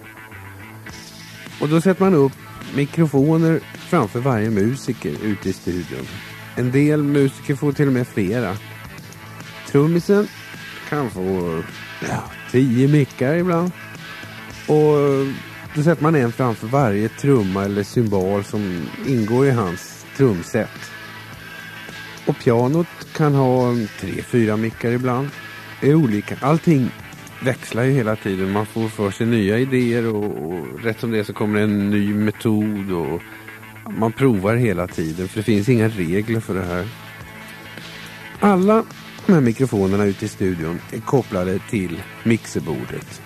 Och 1.61 1.69
då 1.69 1.81
sätter 1.81 2.03
man 2.03 2.13
upp 2.13 2.31
mikrofoner 2.75 3.59
framför 3.77 4.19
varje 4.19 4.49
musiker 4.49 5.13
ute 5.23 5.49
i 5.49 5.53
studion. 5.53 6.07
En 6.55 6.71
del 6.71 7.03
musiker 7.03 7.55
får 7.55 7.71
till 7.71 7.87
och 7.87 7.93
med 7.93 8.07
flera. 8.07 8.57
Trummisen 9.67 10.27
kan 10.89 11.09
få 11.09 11.61
ja, 12.09 12.23
tio 12.51 12.87
mickar 12.87 13.35
ibland. 13.35 13.71
Och 14.67 14.95
då 15.75 15.83
sätter 15.83 16.03
man 16.03 16.15
en 16.15 16.31
framför 16.31 16.67
varje 16.67 17.09
trumma 17.09 17.65
eller 17.65 17.83
symbol 17.83 18.43
som 18.43 18.87
ingår 19.07 19.47
i 19.47 19.51
hans 19.51 20.05
trumset. 20.17 20.69
Och 22.27 22.39
pianot 22.39 22.87
kan 23.15 23.33
ha 23.33 23.73
tre, 23.99 24.21
fyra 24.21 24.57
mickar 24.57 24.91
ibland. 24.91 25.29
Det 25.81 25.89
är 25.89 25.95
olika. 25.95 26.37
Allting 26.41 26.91
växlar 27.43 27.83
ju 27.83 27.91
hela 27.91 28.15
tiden. 28.15 28.51
Man 28.51 28.65
får 28.65 28.89
för 28.89 29.11
sig 29.11 29.27
nya 29.27 29.59
idéer 29.59 30.05
och, 30.15 30.23
och 30.23 30.83
rätt 30.83 30.99
som 30.99 31.11
det 31.11 31.19
är 31.19 31.23
så 31.23 31.33
kommer 31.33 31.57
det 31.57 31.63
en 31.63 31.89
ny 31.89 32.13
metod 32.13 32.91
och 32.91 33.21
man 33.97 34.11
provar 34.11 34.55
hela 34.55 34.87
tiden 34.87 35.27
för 35.27 35.37
det 35.37 35.43
finns 35.43 35.69
inga 35.69 35.87
regler 35.87 36.39
för 36.39 36.53
det 36.53 36.65
här. 36.65 36.87
Alla 38.39 38.85
de 39.25 39.33
här 39.33 39.41
mikrofonerna 39.41 40.05
ute 40.05 40.25
i 40.25 40.27
studion 40.27 40.79
är 40.91 40.99
kopplade 40.99 41.59
till 41.59 42.01
mixerbordet. 42.23 43.21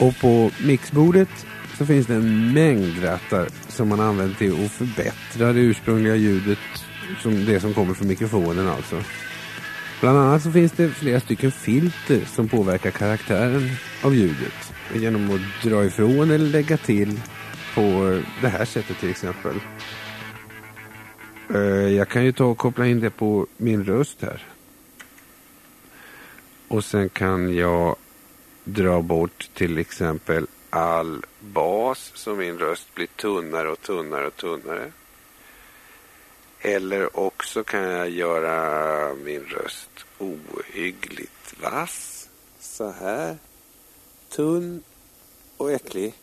Och 0.00 0.18
på 0.20 0.50
mixbordet 0.64 1.46
så 1.78 1.86
finns 1.86 2.06
det 2.06 2.14
en 2.14 2.52
mängd 2.52 3.04
rattar 3.04 3.48
som 3.68 3.88
man 3.88 4.00
använder 4.00 4.34
till 4.34 4.64
att 4.64 4.72
förbättra 4.72 5.52
det 5.52 5.60
ursprungliga 5.60 6.16
ljudet, 6.16 6.58
som 7.22 7.44
det 7.44 7.60
som 7.60 7.74
kommer 7.74 7.94
från 7.94 8.08
mikrofonen 8.08 8.68
alltså. 8.68 9.02
Bland 10.00 10.18
annat 10.18 10.42
så 10.42 10.52
finns 10.52 10.72
det 10.72 10.88
flera 10.88 11.20
stycken 11.20 11.52
filter 11.52 12.24
som 12.24 12.48
påverkar 12.48 12.90
karaktären 12.90 13.70
av 14.04 14.14
ljudet. 14.14 14.72
Genom 14.94 15.30
att 15.30 15.70
dra 15.70 15.84
ifrån 15.84 16.30
eller 16.30 16.46
lägga 16.46 16.76
till 16.76 17.20
på 17.74 18.20
det 18.40 18.48
här 18.48 18.64
sättet 18.64 18.98
till 18.98 19.10
exempel. 19.10 19.54
Eh, 21.54 21.60
jag 21.96 22.08
kan 22.08 22.24
ju 22.24 22.32
ta 22.32 22.44
och 22.44 22.58
koppla 22.58 22.86
in 22.86 23.00
det 23.00 23.10
på 23.10 23.46
min 23.56 23.84
röst 23.84 24.22
här. 24.22 24.46
Och 26.68 26.84
sen 26.84 27.08
kan 27.08 27.54
jag 27.54 27.96
dra 28.64 29.02
bort 29.02 29.48
till 29.54 29.78
exempel 29.78 30.46
all 30.70 31.24
bas 31.40 32.12
så 32.14 32.34
min 32.34 32.58
röst 32.58 32.94
blir 32.94 33.06
tunnare 33.06 33.70
och 33.70 33.80
tunnare 33.80 34.26
och 34.26 34.36
tunnare. 34.36 34.92
Eller 36.66 37.20
också 37.20 37.64
kan 37.64 37.82
jag 37.82 38.10
göra 38.10 39.14
min 39.14 39.44
röst 39.44 39.90
ohyggligt 40.18 41.54
vass. 41.62 42.28
Så 42.60 42.90
här. 42.90 43.36
Tunn 44.28 44.82
och 45.56 45.72
äcklig. 45.72 46.14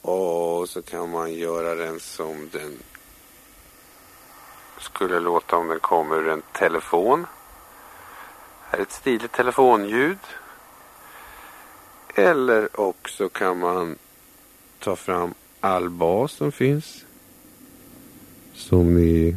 Och 0.00 0.68
så 0.68 0.82
kan 0.82 1.10
man 1.10 1.32
göra 1.32 1.74
den 1.74 2.00
som 2.00 2.48
den 2.52 2.78
skulle 4.78 5.20
låta 5.20 5.56
om 5.56 5.68
den 5.68 5.80
kom 5.80 6.12
ur 6.12 6.28
en 6.28 6.42
telefon. 6.52 7.26
Här 8.64 8.78
är 8.78 8.82
ett 8.82 8.92
stiligt 8.92 9.32
telefonljud. 9.32 10.18
Eller 12.14 12.80
också 12.80 13.28
kan 13.28 13.58
man 13.58 13.98
ta 14.78 14.96
fram 14.96 15.34
all 15.60 15.90
bas 15.90 16.32
som 16.32 16.52
finns. 16.52 17.04
Som 18.54 18.94
ni 18.94 19.36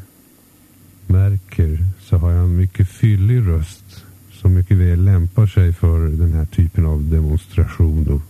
märker 1.08 1.78
så 2.02 2.18
har 2.18 2.32
jag 2.32 2.44
en 2.44 2.58
mycket 2.58 2.90
fyllig 2.90 3.48
röst 3.48 4.06
som 4.32 4.54
mycket 4.54 4.78
väl 4.78 5.06
lämpar 5.06 5.48
sig 5.48 5.74
för 5.74 6.00
den 6.00 6.34
här 6.34 6.46
typen 6.46 6.86
av 6.86 7.10
demonstration. 7.10 8.22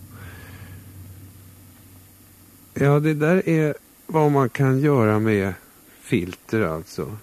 Ja, 2.74 3.00
det 3.00 3.14
där 3.14 3.50
är 3.50 3.76
vad 4.08 4.32
man 4.32 4.50
kan 4.50 4.80
göra 4.80 5.20
med 5.20 5.54
filter 6.02 6.62
alltså. 6.62 7.18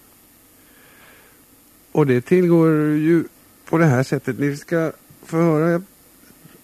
Och 1.92 2.06
det 2.06 2.20
tillgår 2.20 2.70
ju 2.96 3.24
på 3.64 3.78
det 3.78 3.86
här 3.86 4.02
sättet. 4.02 4.38
Ni 4.38 4.56
ska 4.56 4.92
få 5.24 5.36
höra. 5.36 5.70
Jag 5.70 5.82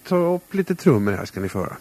tar 0.09 0.35
upp 0.35 0.55
lite 0.55 0.75
trummor 0.75 1.13
här 1.13 1.25
ska 1.25 1.41
ni 1.41 1.49
få 1.49 1.59
höra. 1.59 1.77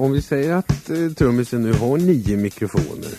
Om 0.00 0.12
vi 0.12 0.22
säger 0.22 0.54
att 0.54 0.90
eh, 0.90 1.08
trummisen 1.16 1.62
nu 1.62 1.72
har 1.72 1.98
nio 1.98 2.36
mikrofoner 2.36 3.10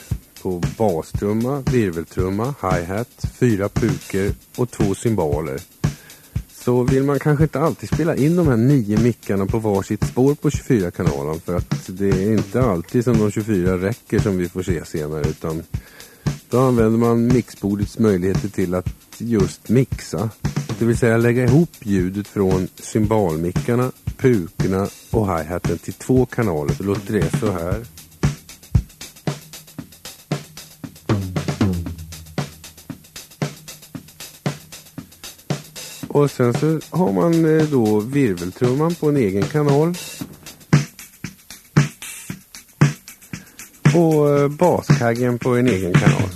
på 0.42 0.62
bastrumma, 0.78 1.64
virveltrumma, 1.72 2.54
hi-hat, 2.62 3.26
fyra 3.40 3.70
pukor 3.70 4.34
och 4.58 4.72
två 4.72 4.96
cymbaler. 4.96 5.60
Så 6.50 6.84
vill 6.84 7.04
man 7.04 7.20
kanske 7.20 7.44
inte 7.44 7.60
alltid 7.60 7.90
spela 7.90 8.16
in 8.16 8.36
de 8.36 8.48
här 8.48 8.58
nio 8.58 8.98
mickarna 8.98 9.46
på 9.46 9.60
varsitt 9.60 10.04
spår 10.08 10.36
på 10.36 10.50
24 10.50 10.92
kanalen 10.92 11.40
för 11.40 11.56
att 11.56 11.84
det 11.88 12.10
är 12.10 12.32
inte 12.32 12.62
alltid 12.62 13.04
som 13.04 13.18
de 13.18 13.32
24 13.32 13.78
räcker 13.78 14.20
som 14.20 14.38
vi 14.38 14.50
får 14.50 14.64
se 14.64 14.86
senare 14.86 15.30
utan 15.30 15.64
då 16.49 16.59
använder 16.59 16.99
man 16.99 17.28
mixbordets 17.28 17.99
möjligheter 17.99 18.49
till 18.49 18.76
att 18.76 18.89
just 19.17 19.69
mixa. 19.69 20.30
Det 20.80 20.86
vill 20.86 20.97
säga 20.97 21.17
lägga 21.17 21.43
ihop 21.43 21.69
ljudet 21.80 22.28
från 22.28 22.67
cymbalmickarna, 22.76 23.91
pukorna 24.17 24.88
och 25.11 25.28
hi-haten 25.28 25.78
till 25.78 25.93
två 25.93 26.26
kanaler. 26.26 26.74
Så 26.74 26.84
låter 26.84 27.13
det 27.13 27.39
så 27.39 27.51
här. 27.51 27.86
Och 36.07 36.32
sen 36.32 36.53
så 36.53 36.80
har 36.89 37.11
man 37.11 37.59
eh, 37.59 37.63
då 37.63 37.99
virveltrumman 37.99 38.95
på 38.95 39.09
en 39.09 39.17
egen 39.17 39.43
kanal. 39.43 39.95
Och 43.96 44.30
eh, 44.30 44.48
baskaggen 44.48 45.39
på 45.39 45.56
en 45.56 45.68
egen 45.68 45.94
kanal. 45.94 46.30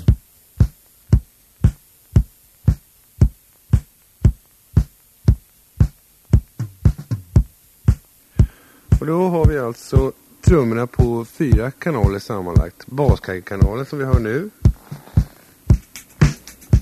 Och 8.99 9.06
då 9.06 9.28
har 9.28 9.45
vi 9.45 9.60
alltså 9.60 10.12
trummorna 10.45 10.88
på 10.88 11.26
fyra 11.26 11.72
kanaler 11.72 12.20
sammanlagt. 12.20 12.88
Baskaggkanalen 12.88 13.86
som 13.86 13.99
vi 13.99 14.06
har 14.06 14.20
nu. 14.20 14.49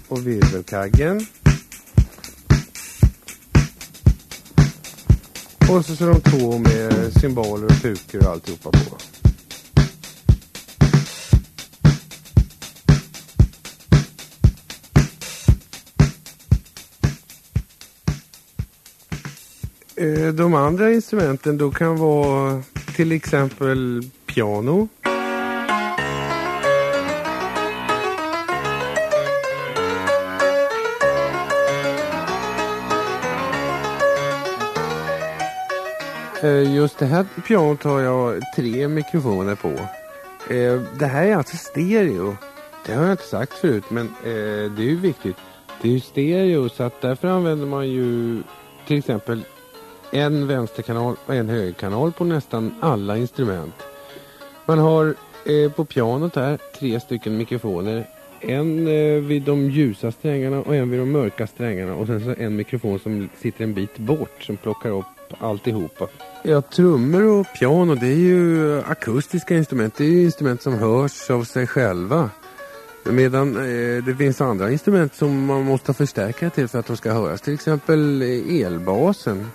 Och 0.07 0.27
virvelkaggen. 0.27 1.25
Och 5.69 5.85
så, 5.85 5.95
så 5.95 6.05
de 6.05 6.21
två 6.21 6.57
med 6.57 7.13
cymbaler 7.21 7.65
och 7.65 7.81
pukor 7.81 8.25
och 8.25 8.31
alltihopa 8.31 8.71
på. 8.71 9.12
Eh, 20.03 20.33
de 20.33 20.53
andra 20.53 20.91
instrumenten 20.91 21.57
då 21.57 21.71
kan 21.71 21.97
vara 21.97 22.61
till 22.95 23.11
exempel 23.11 24.03
piano. 24.25 24.87
Eh, 36.43 36.75
just 36.75 36.99
det 36.99 37.05
här 37.05 37.25
pianot 37.47 37.83
har 37.83 37.99
jag 37.99 38.41
tre 38.55 38.87
mikrofoner 38.87 39.55
på. 39.55 39.69
Eh, 40.53 40.81
det 40.99 41.05
här 41.05 41.25
är 41.25 41.35
alltså 41.35 41.57
stereo. 41.57 42.37
Det 42.85 42.93
har 42.93 43.03
jag 43.03 43.13
inte 43.13 43.23
sagt 43.23 43.53
förut 43.53 43.83
men 43.89 44.13
det 44.23 44.81
är 44.81 44.89
ju 44.89 44.99
viktigt. 44.99 45.37
Det 45.81 45.87
är 45.87 45.91
ju 45.91 45.99
stereo 45.99 46.69
så 46.69 46.83
att 46.83 47.01
därför 47.01 47.27
använder 47.27 47.65
man 47.65 47.89
ju 47.89 48.37
till 48.87 48.97
exempel 48.97 49.43
en 50.13 50.47
vänsterkanal 50.47 51.15
och 51.25 51.35
en 51.35 51.49
högerkanal 51.49 52.11
på 52.11 52.23
nästan 52.23 52.75
alla 52.79 53.17
instrument. 53.17 53.75
Man 54.65 54.79
har 54.79 55.15
eh, 55.45 55.71
på 55.71 55.85
pianot 55.85 56.35
här 56.35 56.59
tre 56.79 56.99
stycken 56.99 57.37
mikrofoner. 57.37 58.09
En 58.39 58.87
eh, 58.87 59.21
vid 59.21 59.41
de 59.41 59.69
ljusa 59.69 60.11
strängarna 60.11 60.59
och 60.59 60.75
en 60.75 60.89
vid 60.89 60.99
de 60.99 61.11
mörka 61.11 61.47
strängarna 61.47 61.95
och 61.95 62.07
sen 62.07 62.23
så 62.23 62.35
en 62.37 62.55
mikrofon 62.55 62.99
som 62.99 63.29
sitter 63.41 63.63
en 63.63 63.73
bit 63.73 63.97
bort 63.97 64.43
som 64.43 64.57
plockar 64.57 64.89
upp 64.89 65.05
alltihopa. 65.39 66.07
Ja, 66.43 66.61
trummor 66.61 67.23
och 67.23 67.47
piano 67.59 67.95
det 67.95 68.07
är 68.07 68.15
ju 68.15 68.81
akustiska 68.81 69.57
instrument. 69.57 69.95
Det 69.97 70.03
är 70.03 70.09
ju 70.09 70.23
instrument 70.23 70.61
som 70.61 70.73
hörs 70.73 71.29
av 71.29 71.43
sig 71.43 71.67
själva. 71.67 72.29
Medan 73.03 73.57
eh, 73.57 74.03
det 74.03 74.15
finns 74.17 74.41
andra 74.41 74.71
instrument 74.71 75.15
som 75.15 75.45
man 75.45 75.63
måste 75.63 75.93
förstärka 75.93 76.49
till 76.49 76.67
för 76.67 76.79
att 76.79 76.87
de 76.87 76.97
ska 76.97 77.13
höras. 77.13 77.41
Till 77.41 77.53
exempel 77.53 78.21
elbasen. 78.21 79.47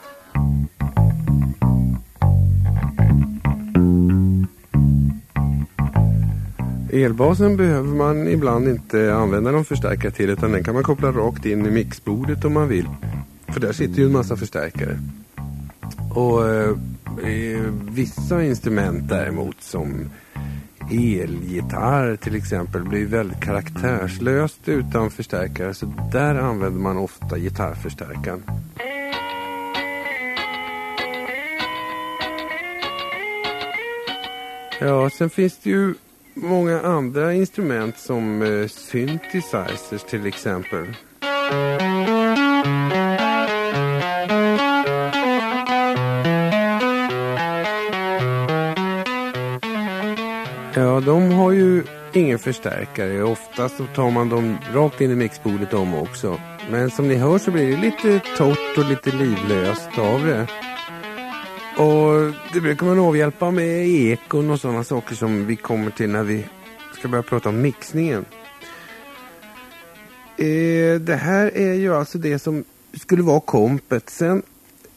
Elbasen 6.92 7.56
behöver 7.56 7.94
man 7.94 8.28
ibland 8.28 8.68
inte 8.68 9.14
använda 9.14 9.50
någon 9.50 9.64
förstärkare 9.64 10.10
till 10.12 10.30
utan 10.30 10.52
den 10.52 10.64
kan 10.64 10.74
man 10.74 10.82
koppla 10.82 11.12
rakt 11.12 11.46
in 11.46 11.66
i 11.66 11.70
mixbordet 11.70 12.44
om 12.44 12.52
man 12.52 12.68
vill. 12.68 12.88
För 13.48 13.60
där 13.60 13.72
sitter 13.72 13.98
ju 13.98 14.06
en 14.06 14.12
massa 14.12 14.36
förstärkare. 14.36 14.98
Och 16.14 16.48
eh, 16.48 16.74
vissa 17.90 18.44
instrument 18.44 19.08
däremot 19.08 19.62
som 19.62 20.10
elgitarr 20.90 22.16
till 22.16 22.36
exempel 22.36 22.84
blir 22.84 23.06
väldigt 23.06 23.40
karaktärslöst 23.40 24.68
utan 24.68 25.10
förstärkare 25.10 25.74
så 25.74 25.86
där 26.12 26.34
använder 26.34 26.80
man 26.80 26.96
ofta 26.96 27.38
gitarrförstärkaren. 27.38 28.42
Ja, 34.80 35.10
sen 35.10 35.30
finns 35.30 35.58
det 35.58 35.70
ju 35.70 35.94
många 36.34 36.80
andra 36.80 37.34
instrument 37.34 37.98
som 37.98 38.42
eh, 38.42 38.68
synthesizers 38.68 40.02
till 40.10 40.26
exempel. 40.26 40.86
Ja, 50.74 51.00
de 51.00 51.32
har 51.32 51.52
ju 51.52 51.84
ingen 52.12 52.38
förstärkare. 52.38 53.22
Oftast 53.22 53.76
så 53.76 53.86
tar 53.86 54.10
man 54.10 54.28
dem 54.28 54.58
rakt 54.72 55.00
in 55.00 55.10
i 55.10 55.14
mixbordet 55.14 55.70
de 55.70 55.94
också. 55.94 56.40
Men 56.70 56.90
som 56.90 57.08
ni 57.08 57.14
hör 57.14 57.38
så 57.38 57.50
blir 57.50 57.70
det 57.70 57.82
lite 57.82 58.20
torrt 58.36 58.78
och 58.78 58.88
lite 58.88 59.10
livlöst 59.10 59.98
av 59.98 60.26
det. 60.26 60.46
Och 61.78 62.32
det 62.52 62.60
brukar 62.60 62.86
man 62.86 62.98
avhjälpa 62.98 63.50
med 63.50 63.88
ekon 63.88 64.50
och 64.50 64.60
sådana 64.60 64.84
saker 64.84 65.14
som 65.14 65.46
vi 65.46 65.56
kommer 65.56 65.90
till 65.90 66.10
när 66.10 66.22
vi 66.22 66.44
ska 66.98 67.08
börja 67.08 67.22
prata 67.22 67.48
om 67.48 67.60
mixningen. 67.60 68.24
Eh, 70.36 71.00
det 71.00 71.18
här 71.20 71.56
är 71.56 71.74
ju 71.74 71.94
alltså 71.94 72.18
det 72.18 72.38
som 72.38 72.64
skulle 72.92 73.22
vara 73.22 73.40
kompet. 73.40 74.10
Sen 74.10 74.42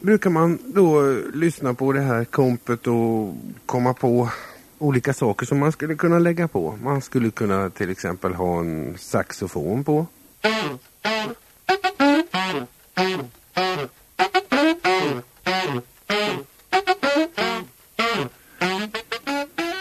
brukar 0.00 0.30
man 0.30 0.58
då 0.64 1.16
lyssna 1.34 1.74
på 1.74 1.92
det 1.92 2.00
här 2.00 2.24
kompet 2.24 2.86
och 2.86 3.34
komma 3.66 3.94
på 3.94 4.28
olika 4.78 5.12
saker 5.12 5.46
som 5.46 5.58
man 5.58 5.72
skulle 5.72 5.94
kunna 5.94 6.18
lägga 6.18 6.48
på. 6.48 6.78
Man 6.82 7.02
skulle 7.02 7.30
kunna 7.30 7.70
till 7.70 7.90
exempel 7.90 8.34
ha 8.34 8.60
en 8.60 8.98
saxofon 8.98 9.84
på. 9.84 10.06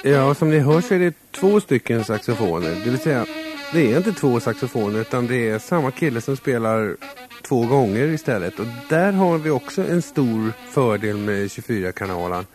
Ja, 0.04 0.36
som 0.36 0.50
ni 0.50 0.60
hör 0.60 0.82
så 0.82 0.94
är 0.94 1.00
det 1.00 1.32
två 1.32 1.60
stycken 1.60 2.04
saxofoner. 2.04 2.70
Det 2.84 2.90
vill 2.90 3.00
säga, 3.00 3.26
det 3.74 3.94
är 3.94 3.98
inte 3.98 4.14
två 4.14 4.40
saxofoner 4.40 5.00
utan 5.00 5.28
det 5.28 5.50
är 5.50 5.60
samma 5.60 5.92
kille 5.92 6.22
som 6.22 6.38
spelar 6.38 6.98
två 7.42 7.66
gånger 7.66 8.08
istället. 8.08 8.60
Och 8.60 8.66
där 8.90 9.12
har 9.12 9.38
vi 9.38 9.50
också 9.50 9.88
en 9.88 10.02
stor 10.02 10.54
fördel 10.70 11.18
med 11.18 11.48
24-kanalen. 11.48 12.46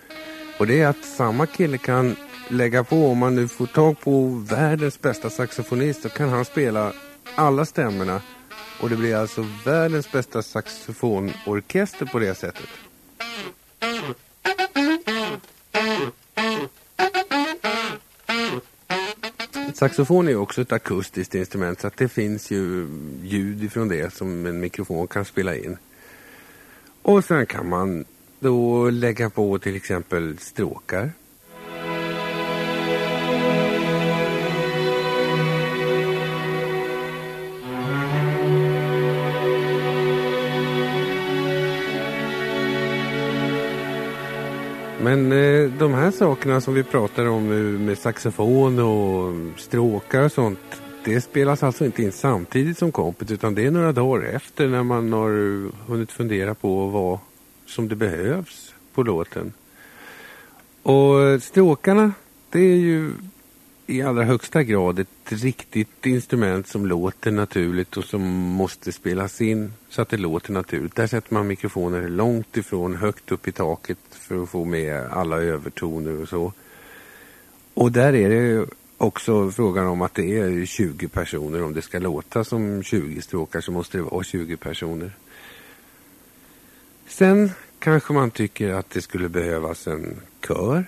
Och 0.58 0.66
det 0.66 0.80
är 0.80 0.88
att 0.88 1.04
samma 1.04 1.46
kille 1.46 1.78
kan 1.78 2.16
lägga 2.48 2.84
på, 2.84 3.08
om 3.08 3.18
man 3.18 3.34
nu 3.34 3.48
får 3.48 3.66
tag 3.66 4.00
på 4.00 4.44
världens 4.50 5.00
bästa 5.00 5.30
saxofonist, 5.30 6.02
så 6.02 6.08
kan 6.08 6.28
han 6.28 6.44
spela 6.44 6.92
alla 7.34 7.64
stämmorna. 7.64 8.20
Och 8.80 8.90
det 8.90 8.96
blir 8.96 9.16
alltså 9.16 9.46
världens 9.64 10.12
bästa 10.12 10.42
saxofonorkester 10.42 12.06
på 12.06 12.18
det 12.18 12.34
sättet. 12.34 12.68
Saxofon 19.74 20.26
är 20.26 20.30
ju 20.30 20.36
också 20.36 20.62
ett 20.62 20.72
akustiskt 20.72 21.34
instrument 21.34 21.80
så 21.80 21.86
att 21.86 21.96
det 21.96 22.08
finns 22.08 22.50
ju 22.50 22.88
ljud 23.22 23.64
ifrån 23.64 23.88
det 23.88 24.14
som 24.14 24.46
en 24.46 24.60
mikrofon 24.60 25.06
kan 25.06 25.24
spela 25.24 25.56
in. 25.56 25.76
Och 27.02 27.24
sen 27.24 27.46
kan 27.46 27.68
man 27.68 28.04
då 28.40 28.90
lägga 28.90 29.30
på 29.30 29.58
till 29.58 29.76
exempel 29.76 30.38
stråkar. 30.38 31.10
Men 45.06 45.32
eh, 45.32 45.70
de 45.70 45.94
här 45.94 46.10
sakerna 46.10 46.60
som 46.60 46.74
vi 46.74 46.82
pratar 46.82 47.26
om 47.26 47.48
nu 47.48 47.78
med 47.78 47.98
saxofon 47.98 48.78
och 48.78 49.34
stråkar 49.60 50.22
och 50.22 50.32
sånt. 50.32 50.82
Det 51.04 51.20
spelas 51.20 51.62
alltså 51.62 51.84
inte 51.84 52.02
in 52.02 52.12
samtidigt 52.12 52.78
som 52.78 52.92
kompet 52.92 53.30
utan 53.30 53.54
det 53.54 53.66
är 53.66 53.70
några 53.70 53.92
dagar 53.92 54.22
efter 54.22 54.68
när 54.68 54.82
man 54.82 55.12
har 55.12 55.30
hunnit 55.88 56.12
fundera 56.12 56.54
på 56.54 56.86
vad 56.86 57.18
som 57.66 57.88
det 57.88 57.96
behövs 57.96 58.74
på 58.94 59.02
låten. 59.02 59.52
Och 60.82 61.42
stråkarna, 61.42 62.12
det 62.50 62.60
är 62.60 62.76
ju 62.76 63.10
i 63.86 64.02
allra 64.02 64.24
högsta 64.24 64.62
grad 64.62 64.98
ett 64.98 65.08
riktigt 65.32 66.06
instrument 66.06 66.68
som 66.68 66.86
låter 66.86 67.30
naturligt 67.30 67.96
och 67.96 68.04
som 68.04 68.22
måste 68.32 68.92
spelas 68.92 69.40
in 69.40 69.72
så 69.88 70.02
att 70.02 70.08
det 70.08 70.16
låter 70.16 70.52
naturligt. 70.52 70.94
Där 70.94 71.06
sätter 71.06 71.34
man 71.34 71.46
mikrofoner 71.46 72.08
långt 72.08 72.56
ifrån, 72.56 72.96
högt 72.96 73.32
upp 73.32 73.48
i 73.48 73.52
taket 73.52 73.98
för 74.26 74.42
att 74.42 74.48
få 74.48 74.64
med 74.64 75.06
alla 75.10 75.36
övertoner 75.36 76.22
och 76.22 76.28
så. 76.28 76.52
Och 77.74 77.92
där 77.92 78.14
är 78.14 78.30
det 78.30 78.66
också 78.98 79.50
frågan 79.50 79.86
om 79.86 80.02
att 80.02 80.14
det 80.14 80.38
är 80.38 80.66
20 80.66 81.08
personer. 81.08 81.62
Om 81.62 81.74
det 81.74 81.82
ska 81.82 81.98
låta 81.98 82.44
som 82.44 82.82
20 82.82 83.22
stråkar 83.22 83.60
så 83.60 83.72
måste 83.72 83.98
det 83.98 84.02
vara 84.02 84.24
20 84.24 84.56
personer. 84.56 85.10
Sen 87.06 87.50
kanske 87.78 88.12
man 88.12 88.30
tycker 88.30 88.72
att 88.72 88.90
det 88.90 89.02
skulle 89.02 89.28
behövas 89.28 89.86
en 89.86 90.20
kör. 90.46 90.84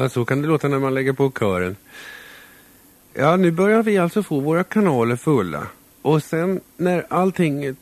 Ja, 0.00 0.08
så 0.08 0.24
kan 0.24 0.42
det 0.42 0.48
låta 0.48 0.68
när 0.68 0.78
man 0.78 0.94
lägger 0.94 1.12
på 1.12 1.30
kören. 1.30 1.76
Ja, 3.14 3.36
nu 3.36 3.50
börjar 3.50 3.82
vi 3.82 3.98
alltså 3.98 4.22
få 4.22 4.40
våra 4.40 4.64
kanaler 4.64 5.16
fulla. 5.16 5.66
Och 6.02 6.22
sen 6.22 6.60
när 6.76 7.06
allting 7.08 7.64
eh, 7.64 7.74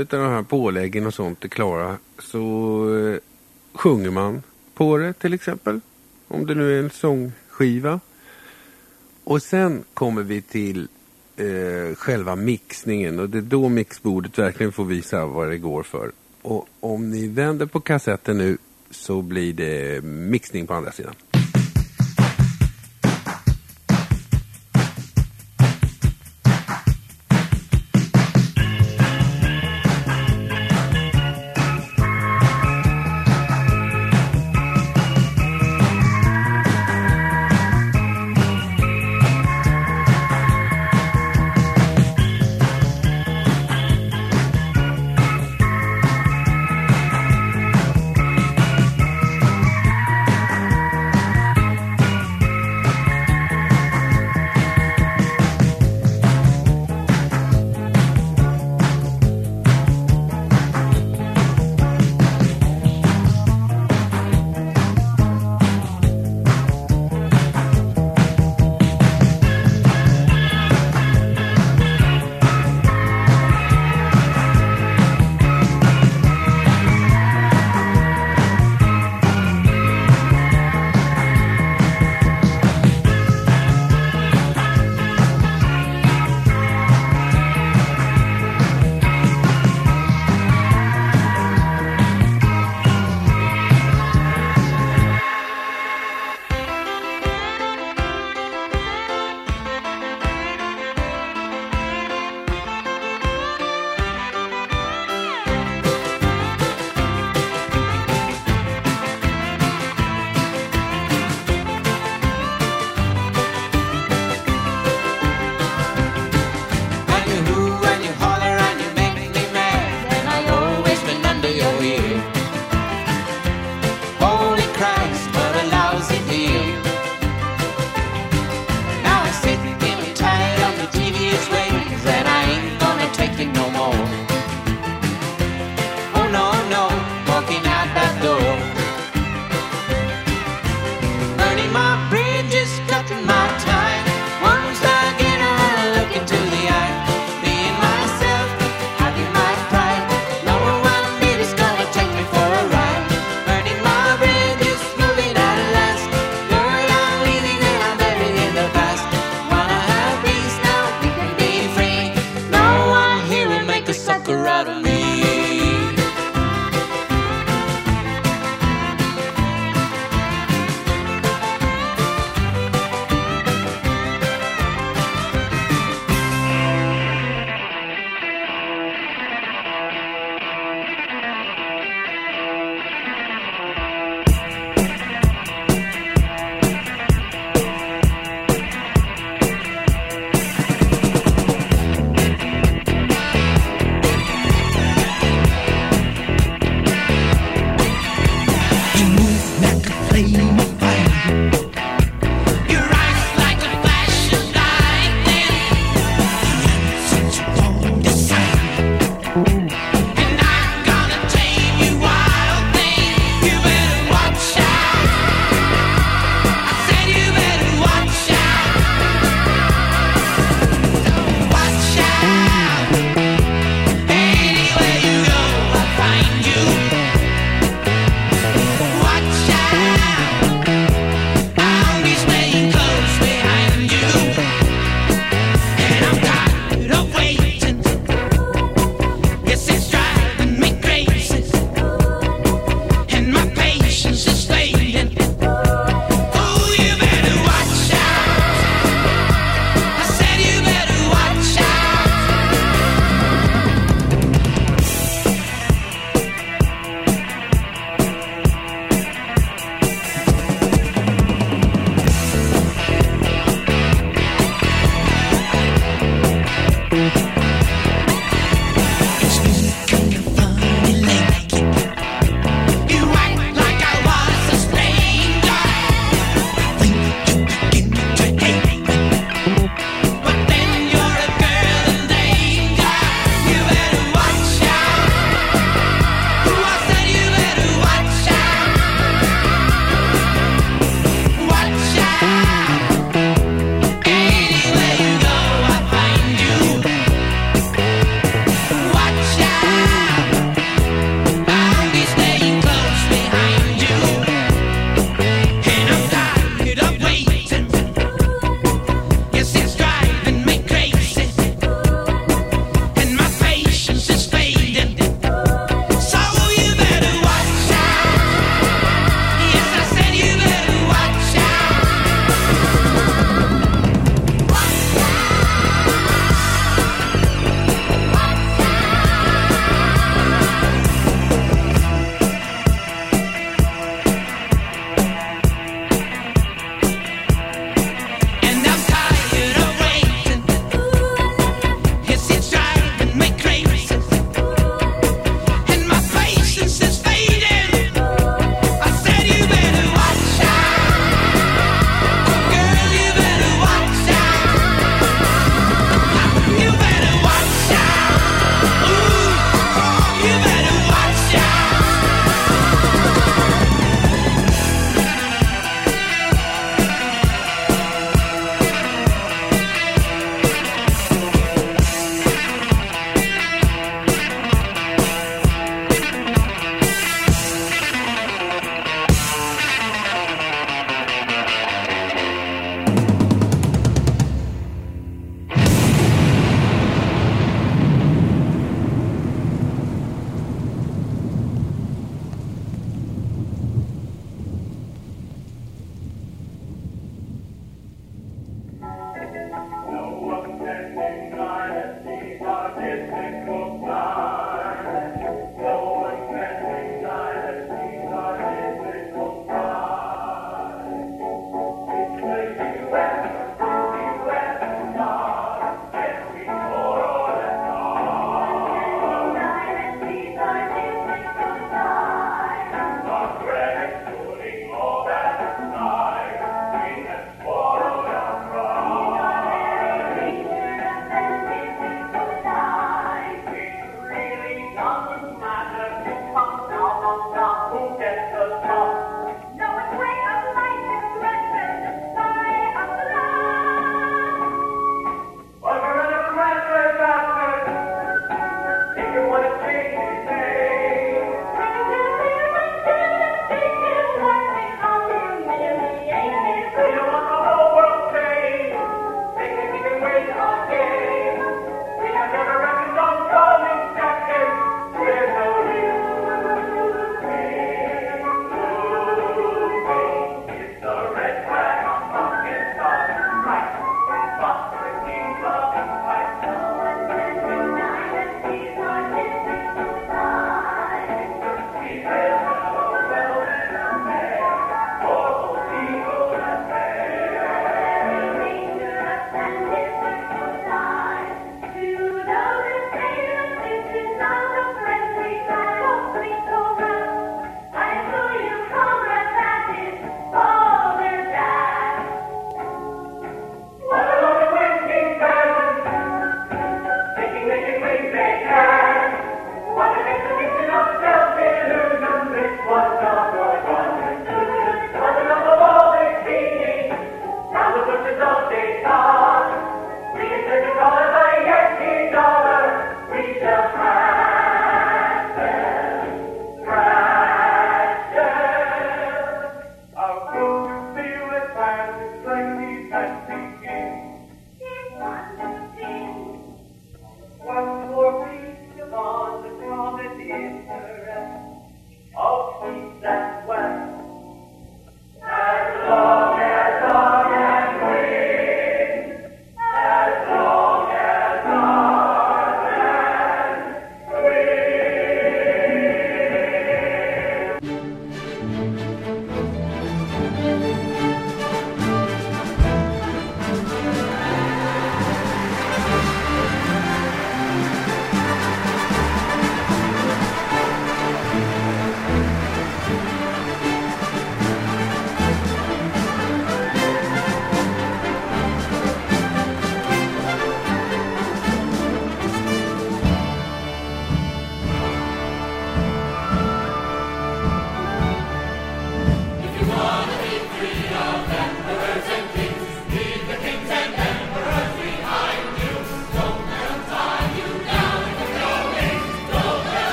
utan 0.00 0.20
de 0.20 0.28
här 0.28 0.42
påläggen 0.42 1.06
och 1.06 1.14
sånt 1.14 1.44
är 1.44 1.48
klara 1.48 1.96
så 2.18 2.38
eh, 2.96 3.18
sjunger 3.74 4.10
man 4.10 4.42
på 4.74 4.96
det 4.96 5.12
till 5.12 5.34
exempel. 5.34 5.80
Om 6.28 6.46
det 6.46 6.54
nu 6.54 6.78
är 6.78 6.82
en 6.82 6.90
sångskiva. 6.90 8.00
Och 9.24 9.42
sen 9.42 9.84
kommer 9.94 10.22
vi 10.22 10.42
till 10.42 10.88
eh, 11.36 11.94
själva 11.96 12.36
mixningen 12.36 13.20
och 13.20 13.30
det 13.30 13.38
är 13.38 13.42
då 13.42 13.68
mixbordet 13.68 14.38
verkligen 14.38 14.72
får 14.72 14.84
visa 14.84 15.26
vad 15.26 15.48
det 15.48 15.58
går 15.58 15.82
för. 15.82 16.12
Och 16.42 16.68
om 16.80 17.10
ni 17.10 17.28
vänder 17.28 17.66
på 17.66 17.80
kassetten 17.80 18.38
nu 18.38 18.58
så 18.90 19.22
blir 19.22 19.52
det 19.52 20.04
mixning 20.04 20.66
på 20.66 20.74
andra 20.74 20.92
sidan. 20.92 21.14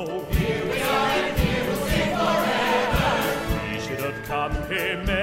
Here 0.00 0.64
we 0.64 0.80
are 0.80 1.10
and 1.10 1.38
here 1.38 1.64
we'll 1.66 1.76
stay 1.84 2.08
forever. 2.16 3.70
We 3.70 3.80
should 3.80 4.00
have 4.00 4.24
come 4.24 4.52
here. 4.66 5.19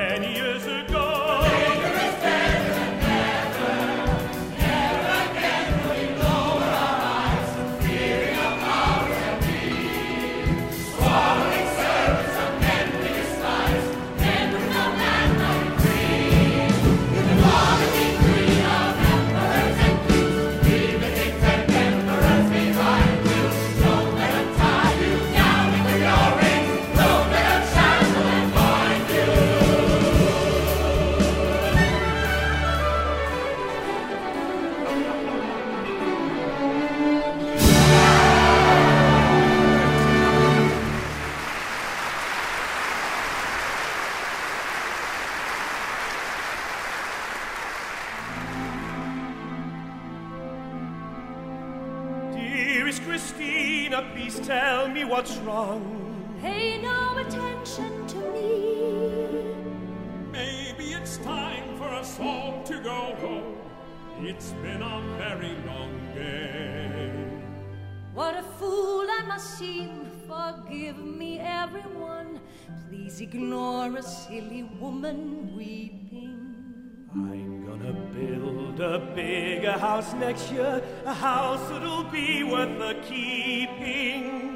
Ignore 73.20 73.98
a 73.98 74.04
silly 74.04 74.64
woman 74.80 75.56
weeping. 75.56 77.10
I'm 77.12 77.66
gonna 77.66 77.94
build 78.14 78.80
a 78.80 79.00
bigger 79.16 79.72
house 79.72 80.14
next 80.14 80.52
year, 80.52 80.84
a 81.04 81.14
house 81.14 81.68
that'll 81.70 82.04
be 82.04 82.44
worth 82.44 82.78
the 82.78 82.96
keeping. 83.08 84.47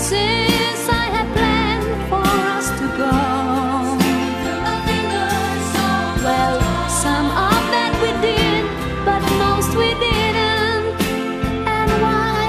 I 0.00 1.06
had 1.10 1.26
planned 1.34 2.08
for 2.08 2.22
us 2.54 2.68
to 2.78 2.86
go. 3.02 3.10
Well, 6.22 6.60
some 6.88 7.26
of 7.26 7.62
that 7.74 7.92
we 8.00 8.10
did, 8.22 8.62
but 9.04 9.22
most 9.42 9.70
we 9.76 9.88
didn't. 10.06 10.86
And 11.66 11.90
why? 12.04 12.46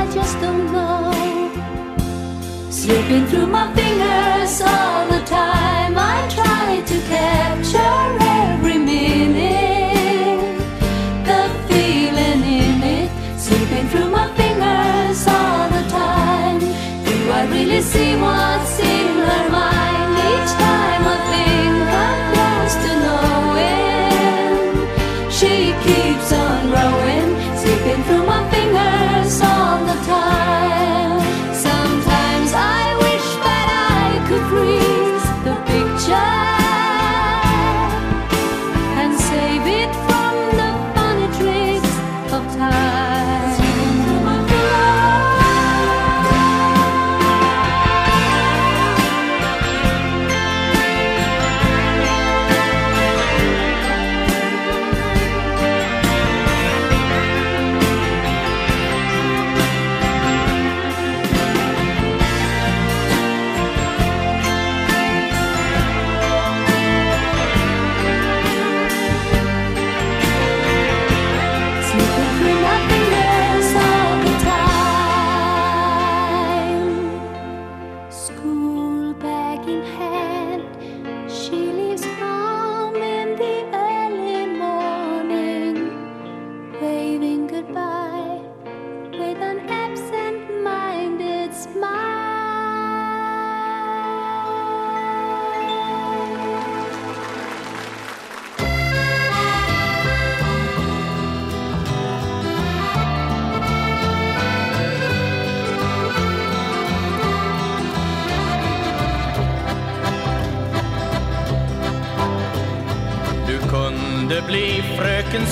I 0.00 0.08
just 0.14 0.40
don't 0.40 0.70
know. 0.70 1.10
Slipping 2.70 3.26
through 3.26 3.48
my 3.48 3.66
fingers 3.74 4.60
all 4.60 5.08
the 5.08 5.24
time, 5.26 5.94
I 5.98 6.28
try 6.30 6.82
to 6.86 7.00
care. 7.08 7.63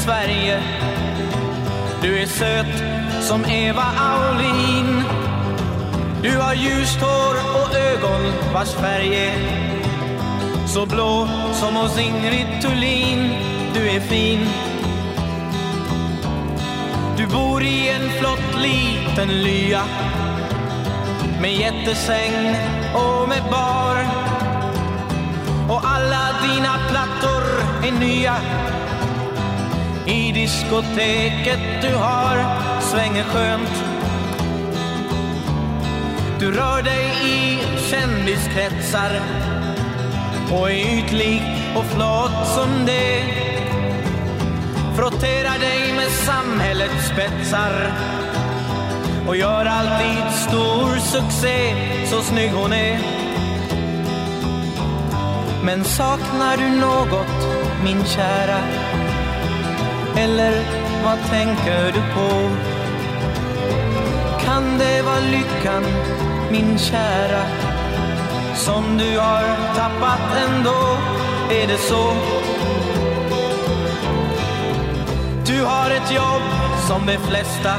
Sverige. 0.05 0.63
Du 2.03 2.19
är 2.19 2.27
söt 2.27 2.83
som 3.21 3.45
Eva 3.45 3.85
Aulin. 3.99 5.03
Du 6.23 6.39
har 6.39 6.55
ljust 6.55 7.01
hår 7.01 7.35
och 7.55 7.77
ögon 7.77 8.33
vars 8.55 8.75
färg 8.75 9.15
är 9.15 9.35
Så 10.67 10.87
blå 10.87 11.29
som 11.53 11.77
hos 11.77 11.99
Ingrid 11.99 12.47
Thulin. 12.63 13.31
Du 13.75 13.89
är 13.89 14.01
fin. 14.01 14.49
Du 17.17 17.27
bor 17.27 17.63
i 17.63 17.89
en 17.89 18.11
flott 18.11 18.63
liten 18.63 19.29
lya 19.43 19.83
Med 21.41 21.53
jättesäng 21.53 22.57
och 22.95 23.29
med 23.29 23.43
bar. 23.51 24.07
Och 25.69 25.81
alla 25.85 26.29
dina 26.43 26.79
plattor 26.91 27.43
är 27.87 28.01
nya. 28.01 28.37
I 30.33 30.35
diskoteket 30.35 31.61
du 31.83 31.95
har 31.95 32.37
svänger 32.81 33.25
skönt. 33.25 33.85
Du 36.41 36.53
rör 36.53 36.83
dig 36.83 37.05
i 37.25 37.59
kändiskretsar 37.91 39.21
och 40.53 40.71
är 40.71 40.75
ytlig 40.75 41.43
och 41.77 41.85
flott 41.85 42.47
som 42.47 42.87
det. 42.87 43.23
Frotterar 44.97 45.59
dig 45.59 45.93
med 45.97 46.09
samhällets 46.09 47.09
spetsar 47.13 47.93
och 49.29 49.37
gör 49.37 49.65
alltid 49.65 50.33
stor 50.49 50.97
succé, 50.97 51.75
så 52.11 52.23
snygg 52.23 52.51
hon 52.51 52.73
är. 52.73 52.99
Men 55.65 55.85
saknar 55.85 56.57
du 56.57 56.81
något, 56.81 57.47
min 57.85 58.05
kära? 58.05 58.82
Eller 60.17 60.53
vad 61.05 61.19
tänker 61.31 61.87
du 61.87 62.01
på? 62.15 62.51
Kan 64.45 64.79
det 64.79 65.03
vara 65.03 65.21
lyckan, 65.21 65.85
min 66.51 66.79
kära? 66.79 67.43
Som 68.55 68.99
du 68.99 69.19
har 69.19 69.45
tappat 69.75 70.37
ändå, 70.47 70.99
är 71.51 71.67
det 71.67 71.79
så? 71.79 72.15
Du 75.47 75.65
har 75.65 75.91
ett 75.91 76.13
jobb 76.15 76.43
som 76.89 77.07
de 77.07 77.19
flesta 77.19 77.75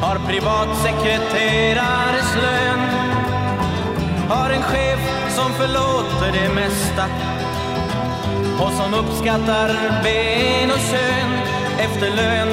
har 0.00 0.18
privatsekreterares 0.28 2.36
lön 2.42 2.80
har 4.28 4.50
en 4.50 4.62
chef 4.62 5.00
som 5.28 5.52
förlåter 5.52 6.32
det 6.32 6.54
mesta 6.54 7.04
och 8.60 8.72
som 8.72 8.94
uppskattar 8.94 9.68
ben 10.02 10.70
och 10.70 10.78
kön 10.90 11.30
efter 11.78 12.10
lön. 12.16 12.48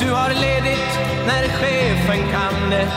Du 0.00 0.12
har 0.12 0.30
ledigt 0.30 0.98
när 1.26 1.48
chefen 1.48 2.32
kan 2.32 2.70
det 2.70 2.88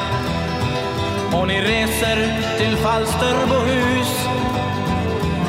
och 1.37 1.47
ni 1.47 1.61
reser 1.61 2.17
till 2.57 2.77
Falsterbohus. 2.77 4.27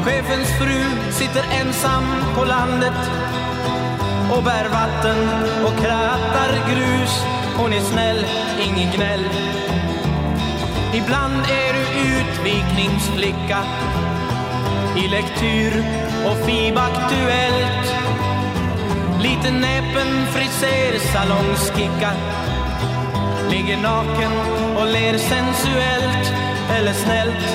Chefens 0.05 0.49
fru 0.59 0.83
sitter 1.13 1.45
ensam 1.61 2.05
på 2.37 2.45
landet 2.45 3.01
och 4.37 4.43
bär 4.43 4.69
vatten 4.69 5.29
och 5.65 5.85
krattar 5.85 6.51
grus. 6.71 7.25
Hon 7.57 7.73
är 7.73 7.81
snäll, 7.81 8.27
ingen 8.67 8.93
gnäll. 8.97 9.25
Ibland 10.95 11.43
är 11.43 11.73
du 11.73 11.83
utvikningsflicka 12.19 13.59
i 15.05 15.09
lektyr 15.09 15.85
och 16.27 16.47
FIB-aktuellt. 16.47 17.87
Lite 19.23 19.51
näpen 19.51 20.27
frisersalongskicka 20.33 22.11
ligger 23.51 23.77
naken 23.77 24.33
och 24.77 24.87
ler 24.87 25.19
sensuellt 25.19 26.33
eller 26.77 26.93
snällt. 26.93 27.47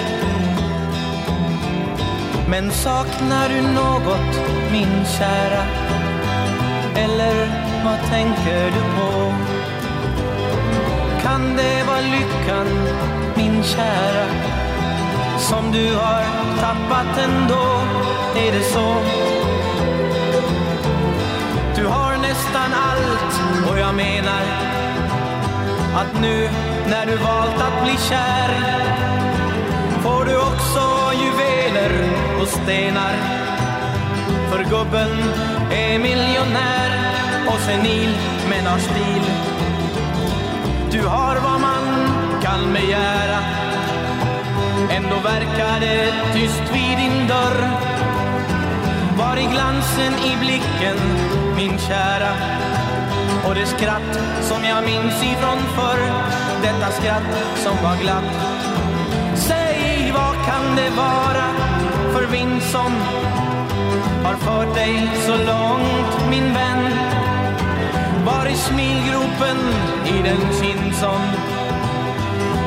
Men 2.49 2.71
saknar 2.71 3.49
du 3.49 3.61
något, 3.61 4.41
min 4.71 5.05
kära? 5.05 5.63
Eller 6.95 7.35
vad 7.85 8.09
tänker 8.09 8.65
du 8.65 8.81
på? 8.97 9.33
Kan 11.21 11.55
det 11.57 11.83
vara 11.87 12.01
lyckan, 12.01 12.67
min 13.35 13.63
kära? 13.63 14.64
Som 15.49 15.71
du 15.71 15.95
har 15.95 16.23
tappat 16.59 17.17
ändå, 17.17 17.65
är 18.35 18.51
det 18.51 18.63
så? 18.63 18.95
Du 21.75 21.87
har 21.87 22.17
nästan 22.17 22.73
allt 22.73 23.69
och 23.69 23.79
jag 23.79 23.95
menar 23.95 24.41
att 25.95 26.21
nu 26.21 26.49
när 26.89 27.05
du 27.05 27.15
valt 27.15 27.61
att 27.61 27.83
bli 27.83 27.97
kär 28.09 28.49
får 30.03 30.25
du 30.25 30.37
också 30.37 31.13
juveler 31.23 32.09
och 32.41 32.47
stenar. 32.47 33.15
För 34.51 34.63
gubben 34.63 35.09
är 35.71 35.99
miljonär 35.99 36.91
och 37.47 37.59
senil 37.59 38.17
men 38.49 38.65
har 38.65 38.79
stil. 38.79 39.23
Du 40.91 41.07
har 41.07 41.35
vad 41.35 41.61
man 41.61 41.83
kan 42.41 42.73
begära 42.73 43.64
Ändå 44.89 45.15
verkar 45.15 45.79
det 45.79 46.13
tyst 46.33 46.63
vid 46.73 46.97
din 46.97 47.27
dörr. 47.27 47.59
Var 49.17 49.37
är 49.37 49.51
glansen 49.51 50.13
i 50.13 50.37
blicken, 50.39 50.97
min 51.57 51.79
kära? 51.79 52.33
Och 53.47 53.55
det 53.55 53.65
skratt 53.65 54.19
som 54.41 54.63
jag 54.63 54.83
minns 54.83 55.23
ifrån 55.23 55.59
förr. 55.75 56.01
Detta 56.61 56.91
skratt 56.91 57.55
som 57.55 57.75
var 57.83 57.97
glatt. 58.01 58.35
Säg 59.35 60.11
vad 60.13 60.35
kan 60.45 60.75
det 60.75 60.89
vara 60.89 61.47
för 62.13 62.25
vind 62.31 62.61
som 62.61 62.91
har 64.23 64.35
fört 64.35 64.75
dig 64.75 65.09
så 65.25 65.31
långt 65.31 66.29
min 66.29 66.53
vän? 66.53 66.89
Var 68.25 68.45
i 68.45 68.55
smilgropen 68.55 69.57
i 70.05 70.21
den 70.23 70.41
kind 70.61 70.95
som 70.95 71.21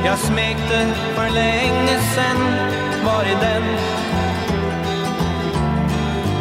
jag 0.05 0.19
smekte 0.19 0.87
för 1.15 1.31
länge 1.31 1.99
sen 2.15 2.41
Var 3.05 3.23
är 3.23 3.41
den? 3.41 3.63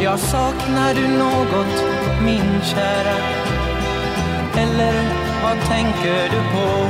Jag 0.02 0.18
saknar 0.18 0.94
du 0.94 1.08
något 1.08 1.84
min 2.22 2.60
kära 2.64 3.16
Eller 4.56 4.94
vad 5.42 5.60
tänker 5.68 6.28
du 6.30 6.40
på? 6.52 6.88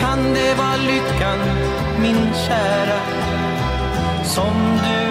Kan 0.00 0.34
det 0.34 0.54
vara 0.54 0.76
lyckan 0.76 1.38
min 2.00 2.34
kära 2.34 3.00
Som 4.24 4.78
du 4.84 5.05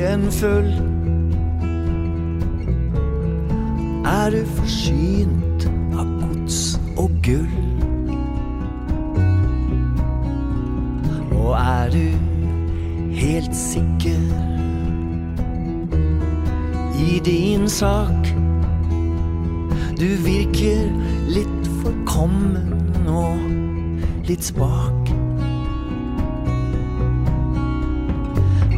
blicken 0.00 0.32
full? 0.32 0.72
Är 4.06 4.30
du 4.30 4.44
försynt 4.44 5.66
av 5.98 6.20
gods 6.20 6.78
och 6.96 7.10
guld? 7.10 7.82
Och 11.32 11.58
är 11.58 11.90
du 11.90 12.12
helt 13.14 13.54
säker 13.54 14.20
i 16.98 17.20
din 17.24 17.68
sak? 17.68 18.26
Du 19.96 20.16
virker 20.16 20.92
litt 21.28 21.66
forkommen 21.82 23.08
og 23.08 24.28
litt 24.28 24.44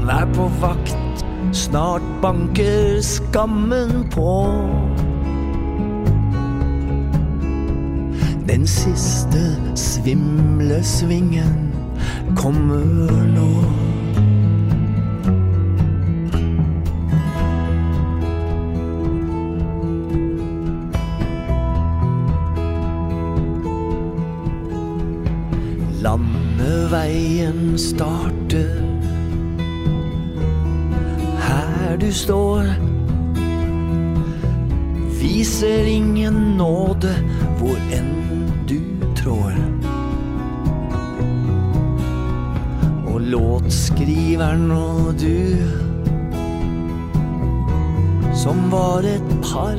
spak. 0.03 0.07
Vær 0.07 0.27
på 0.35 0.49
vakt, 0.61 1.25
snart 1.53 2.03
banker 2.23 3.01
skammen 3.03 4.09
på. 4.11 4.51
Den 8.49 8.67
siste 8.67 9.57
svimle 9.75 10.83
svingen 10.83 11.73
kommer 12.37 12.85
nå. 13.35 13.49
Landeveien 26.03 27.79
starter 27.79 28.82
du 32.13 32.19
står. 32.19 32.65
Viser 35.21 35.87
ingen 35.87 36.35
nåd 36.35 37.09
Vår 37.61 37.77
än 37.93 38.07
du 38.67 38.81
tror 39.23 39.55
Och 43.07 43.21
låtskrivaren 43.21 44.71
och 44.71 45.15
du, 45.15 45.57
som 48.35 48.71
var 48.71 49.03
ett 49.03 49.53
par. 49.53 49.77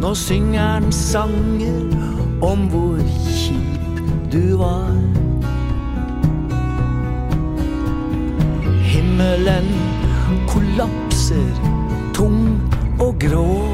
Nå 0.00 0.14
synger 0.14 0.90
sanger 0.90 1.96
om 2.40 2.68
hvor 2.68 2.98
kjip 3.36 4.30
du 4.30 4.56
var. 4.56 4.90
Himmelen 8.82 9.79
lyser 11.30 11.54
tung 12.14 12.60
och 12.98 13.20
grå. 13.20 13.68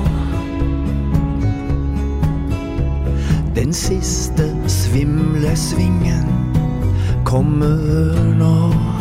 Den 3.54 3.72
siste 3.72 4.68
svimlesvingen 4.68 6.26
kommer 7.24 8.34
nå. 8.38 8.95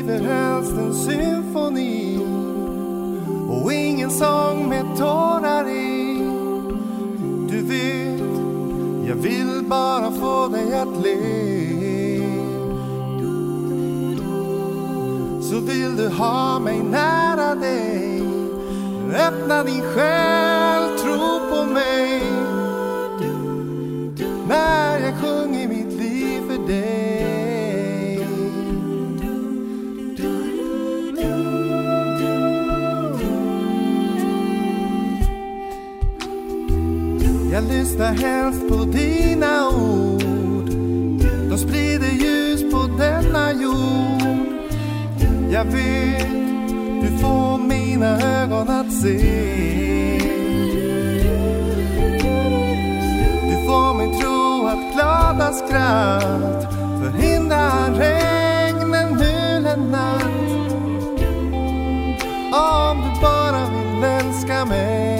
Skriver 0.00 0.20
helst 0.20 0.72
en 0.72 0.94
symfoni 0.94 2.18
och 3.48 3.72
ingen 3.72 4.10
sång 4.10 4.68
med 4.68 4.84
tårar 4.98 5.68
i. 5.68 6.18
Du 7.48 7.62
vet, 7.62 8.30
jag 9.08 9.14
vill 9.14 9.64
bara 9.68 10.10
få 10.10 10.48
dig 10.48 10.74
att 10.74 11.02
le. 11.02 11.40
Så 15.42 15.58
vill 15.58 15.96
du 15.96 16.08
ha 16.08 16.58
mig 16.58 16.82
nära 16.82 17.54
dig 17.54 18.22
Öppna 19.28 19.64
din 19.64 19.82
själ, 19.82 20.39
lyssnar 37.70 38.12
helst 38.12 38.68
på 38.68 38.84
dina 38.84 39.68
ord. 39.68 40.70
De 41.50 41.58
sprider 41.58 42.10
ljus 42.10 42.72
på 42.72 42.78
denna 42.98 43.52
jord. 43.52 44.48
Jag 45.50 45.64
vet, 45.64 46.28
du 47.02 47.18
får 47.18 47.58
mina 47.58 48.20
ögon 48.20 48.68
att 48.68 48.92
se. 48.92 49.18
Du 53.50 53.66
får 53.66 53.94
min 53.94 54.20
tro 54.20 54.66
att 54.66 54.94
glada 54.94 55.52
skratt 55.52 56.72
förhindrar 57.02 57.90
regnen 57.94 59.10
mulen, 59.10 59.90
natt. 59.90 60.24
Om 62.52 62.96
du 63.00 63.20
bara 63.20 63.70
vill 63.70 64.04
älska 64.04 64.64
mig. 64.64 65.19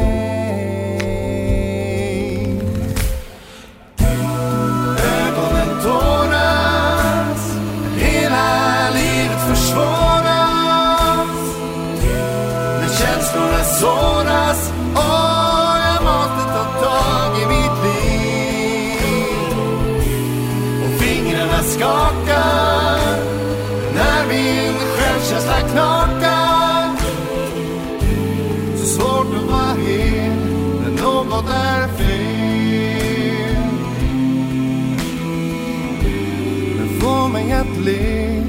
Mig 37.85 38.43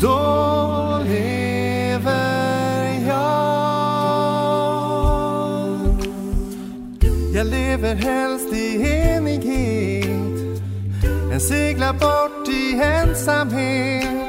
Då 0.00 1.00
lever 1.04 2.02
jag. 3.06 3.92
Jag 7.34 7.46
lever 7.46 7.94
helst 7.94 8.52
i 8.52 8.82
enighet 8.90 10.62
Än 11.32 11.40
seglar 11.40 11.92
bort 11.92 12.48
i 12.48 12.74
ensamhet. 12.82 14.21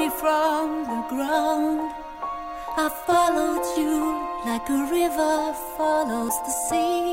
Me 0.00 0.08
from 0.08 0.84
the 0.84 1.00
ground. 1.12 1.92
I 2.84 2.88
followed 3.06 3.66
you 3.80 3.96
like 4.48 4.66
a 4.70 4.80
river 4.98 5.52
follows 5.76 6.36
the 6.46 6.54
sea. 6.66 7.12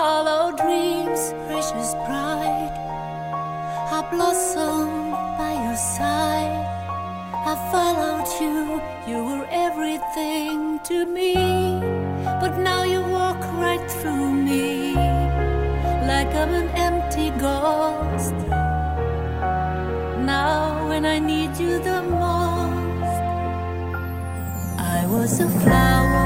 Hollow 0.00 0.44
dreams, 0.62 1.22
precious 1.46 1.90
pride. 2.06 2.74
I 3.96 4.00
blossomed 4.10 5.12
by 5.38 5.52
your 5.66 5.80
side. 5.98 6.62
I 7.52 7.54
followed 7.72 8.30
you, 8.42 8.56
you 9.08 9.18
were 9.28 9.46
everything 9.66 10.80
to 10.90 11.06
me. 11.06 11.34
But 12.42 12.58
now 12.58 12.82
you 12.82 13.00
walk 13.18 13.40
right 13.64 13.86
through 13.98 14.32
me 14.32 14.94
like 16.10 16.34
I'm 16.34 16.52
an 16.52 16.68
when 21.04 21.12
I 21.12 21.18
need 21.18 21.52
you 21.58 21.78
the 21.80 22.02
most, 22.02 23.20
I 24.78 25.06
was 25.06 25.38
a 25.38 25.48
flower. 25.60 26.24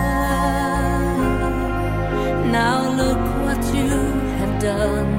Now, 2.59 2.79
look 3.01 3.23
what 3.45 3.61
you 3.75 3.91
have 4.39 4.55
done. 4.63 5.13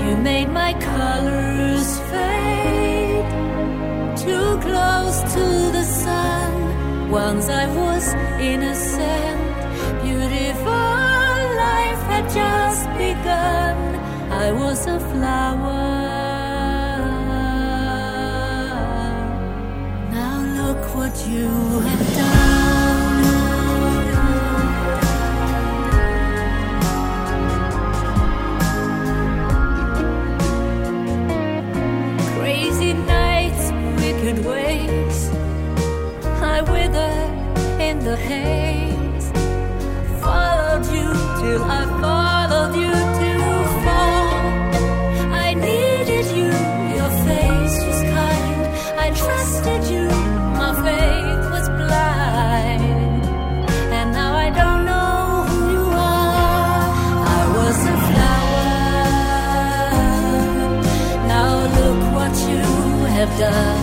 You 0.00 0.16
made 0.16 0.48
my 0.48 0.72
colors 0.90 1.88
fade 2.10 3.26
too 4.24 4.48
close 4.66 5.18
to 5.34 5.46
the 5.76 5.84
sun. 5.84 7.10
Once 7.10 7.48
I 7.48 7.66
was 7.82 8.04
innocent, 8.52 9.56
beautiful 10.02 10.94
life 11.64 12.02
had 12.10 12.26
just 12.40 12.82
begun. 13.04 13.76
I 14.44 14.50
was 14.50 14.86
a 14.86 14.98
flower. 14.98 15.95
The 38.06 38.16
haze. 38.16 39.32
Followed 40.22 40.86
you 40.94 41.12
till 41.40 41.64
I 41.64 41.84
followed 42.00 42.15
done. 63.38 63.75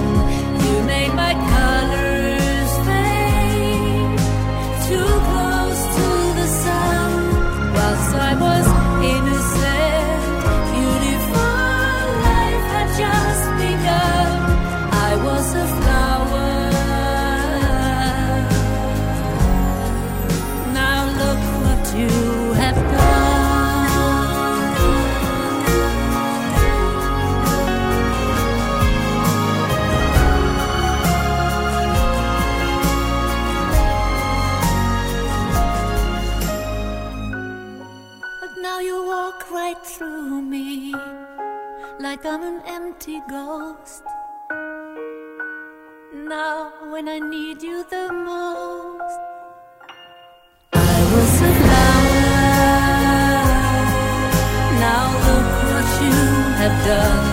Ghost. 43.29 44.03
Now, 46.13 46.71
when 46.91 47.07
I 47.07 47.19
need 47.19 47.61
you 47.61 47.83
the 47.89 48.11
most, 48.11 49.19
I 50.73 50.99
was 51.13 51.41
a 51.41 51.53
flower. 51.61 52.23
Now 54.85 55.05
look 55.27 55.47
what 55.69 55.87
you 56.03 56.17
have 56.61 56.85
done. 56.85 57.32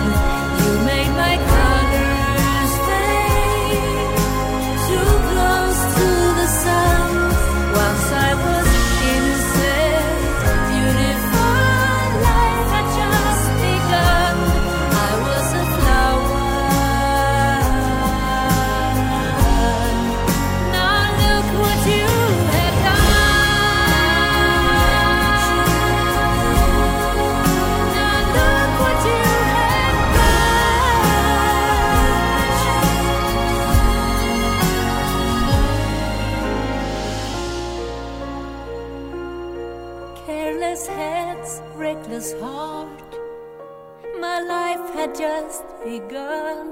Begun. 45.91 46.71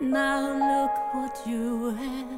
Now 0.00 0.40
look 0.70 0.94
what 1.14 1.36
you 1.46 1.90
have 1.90 2.29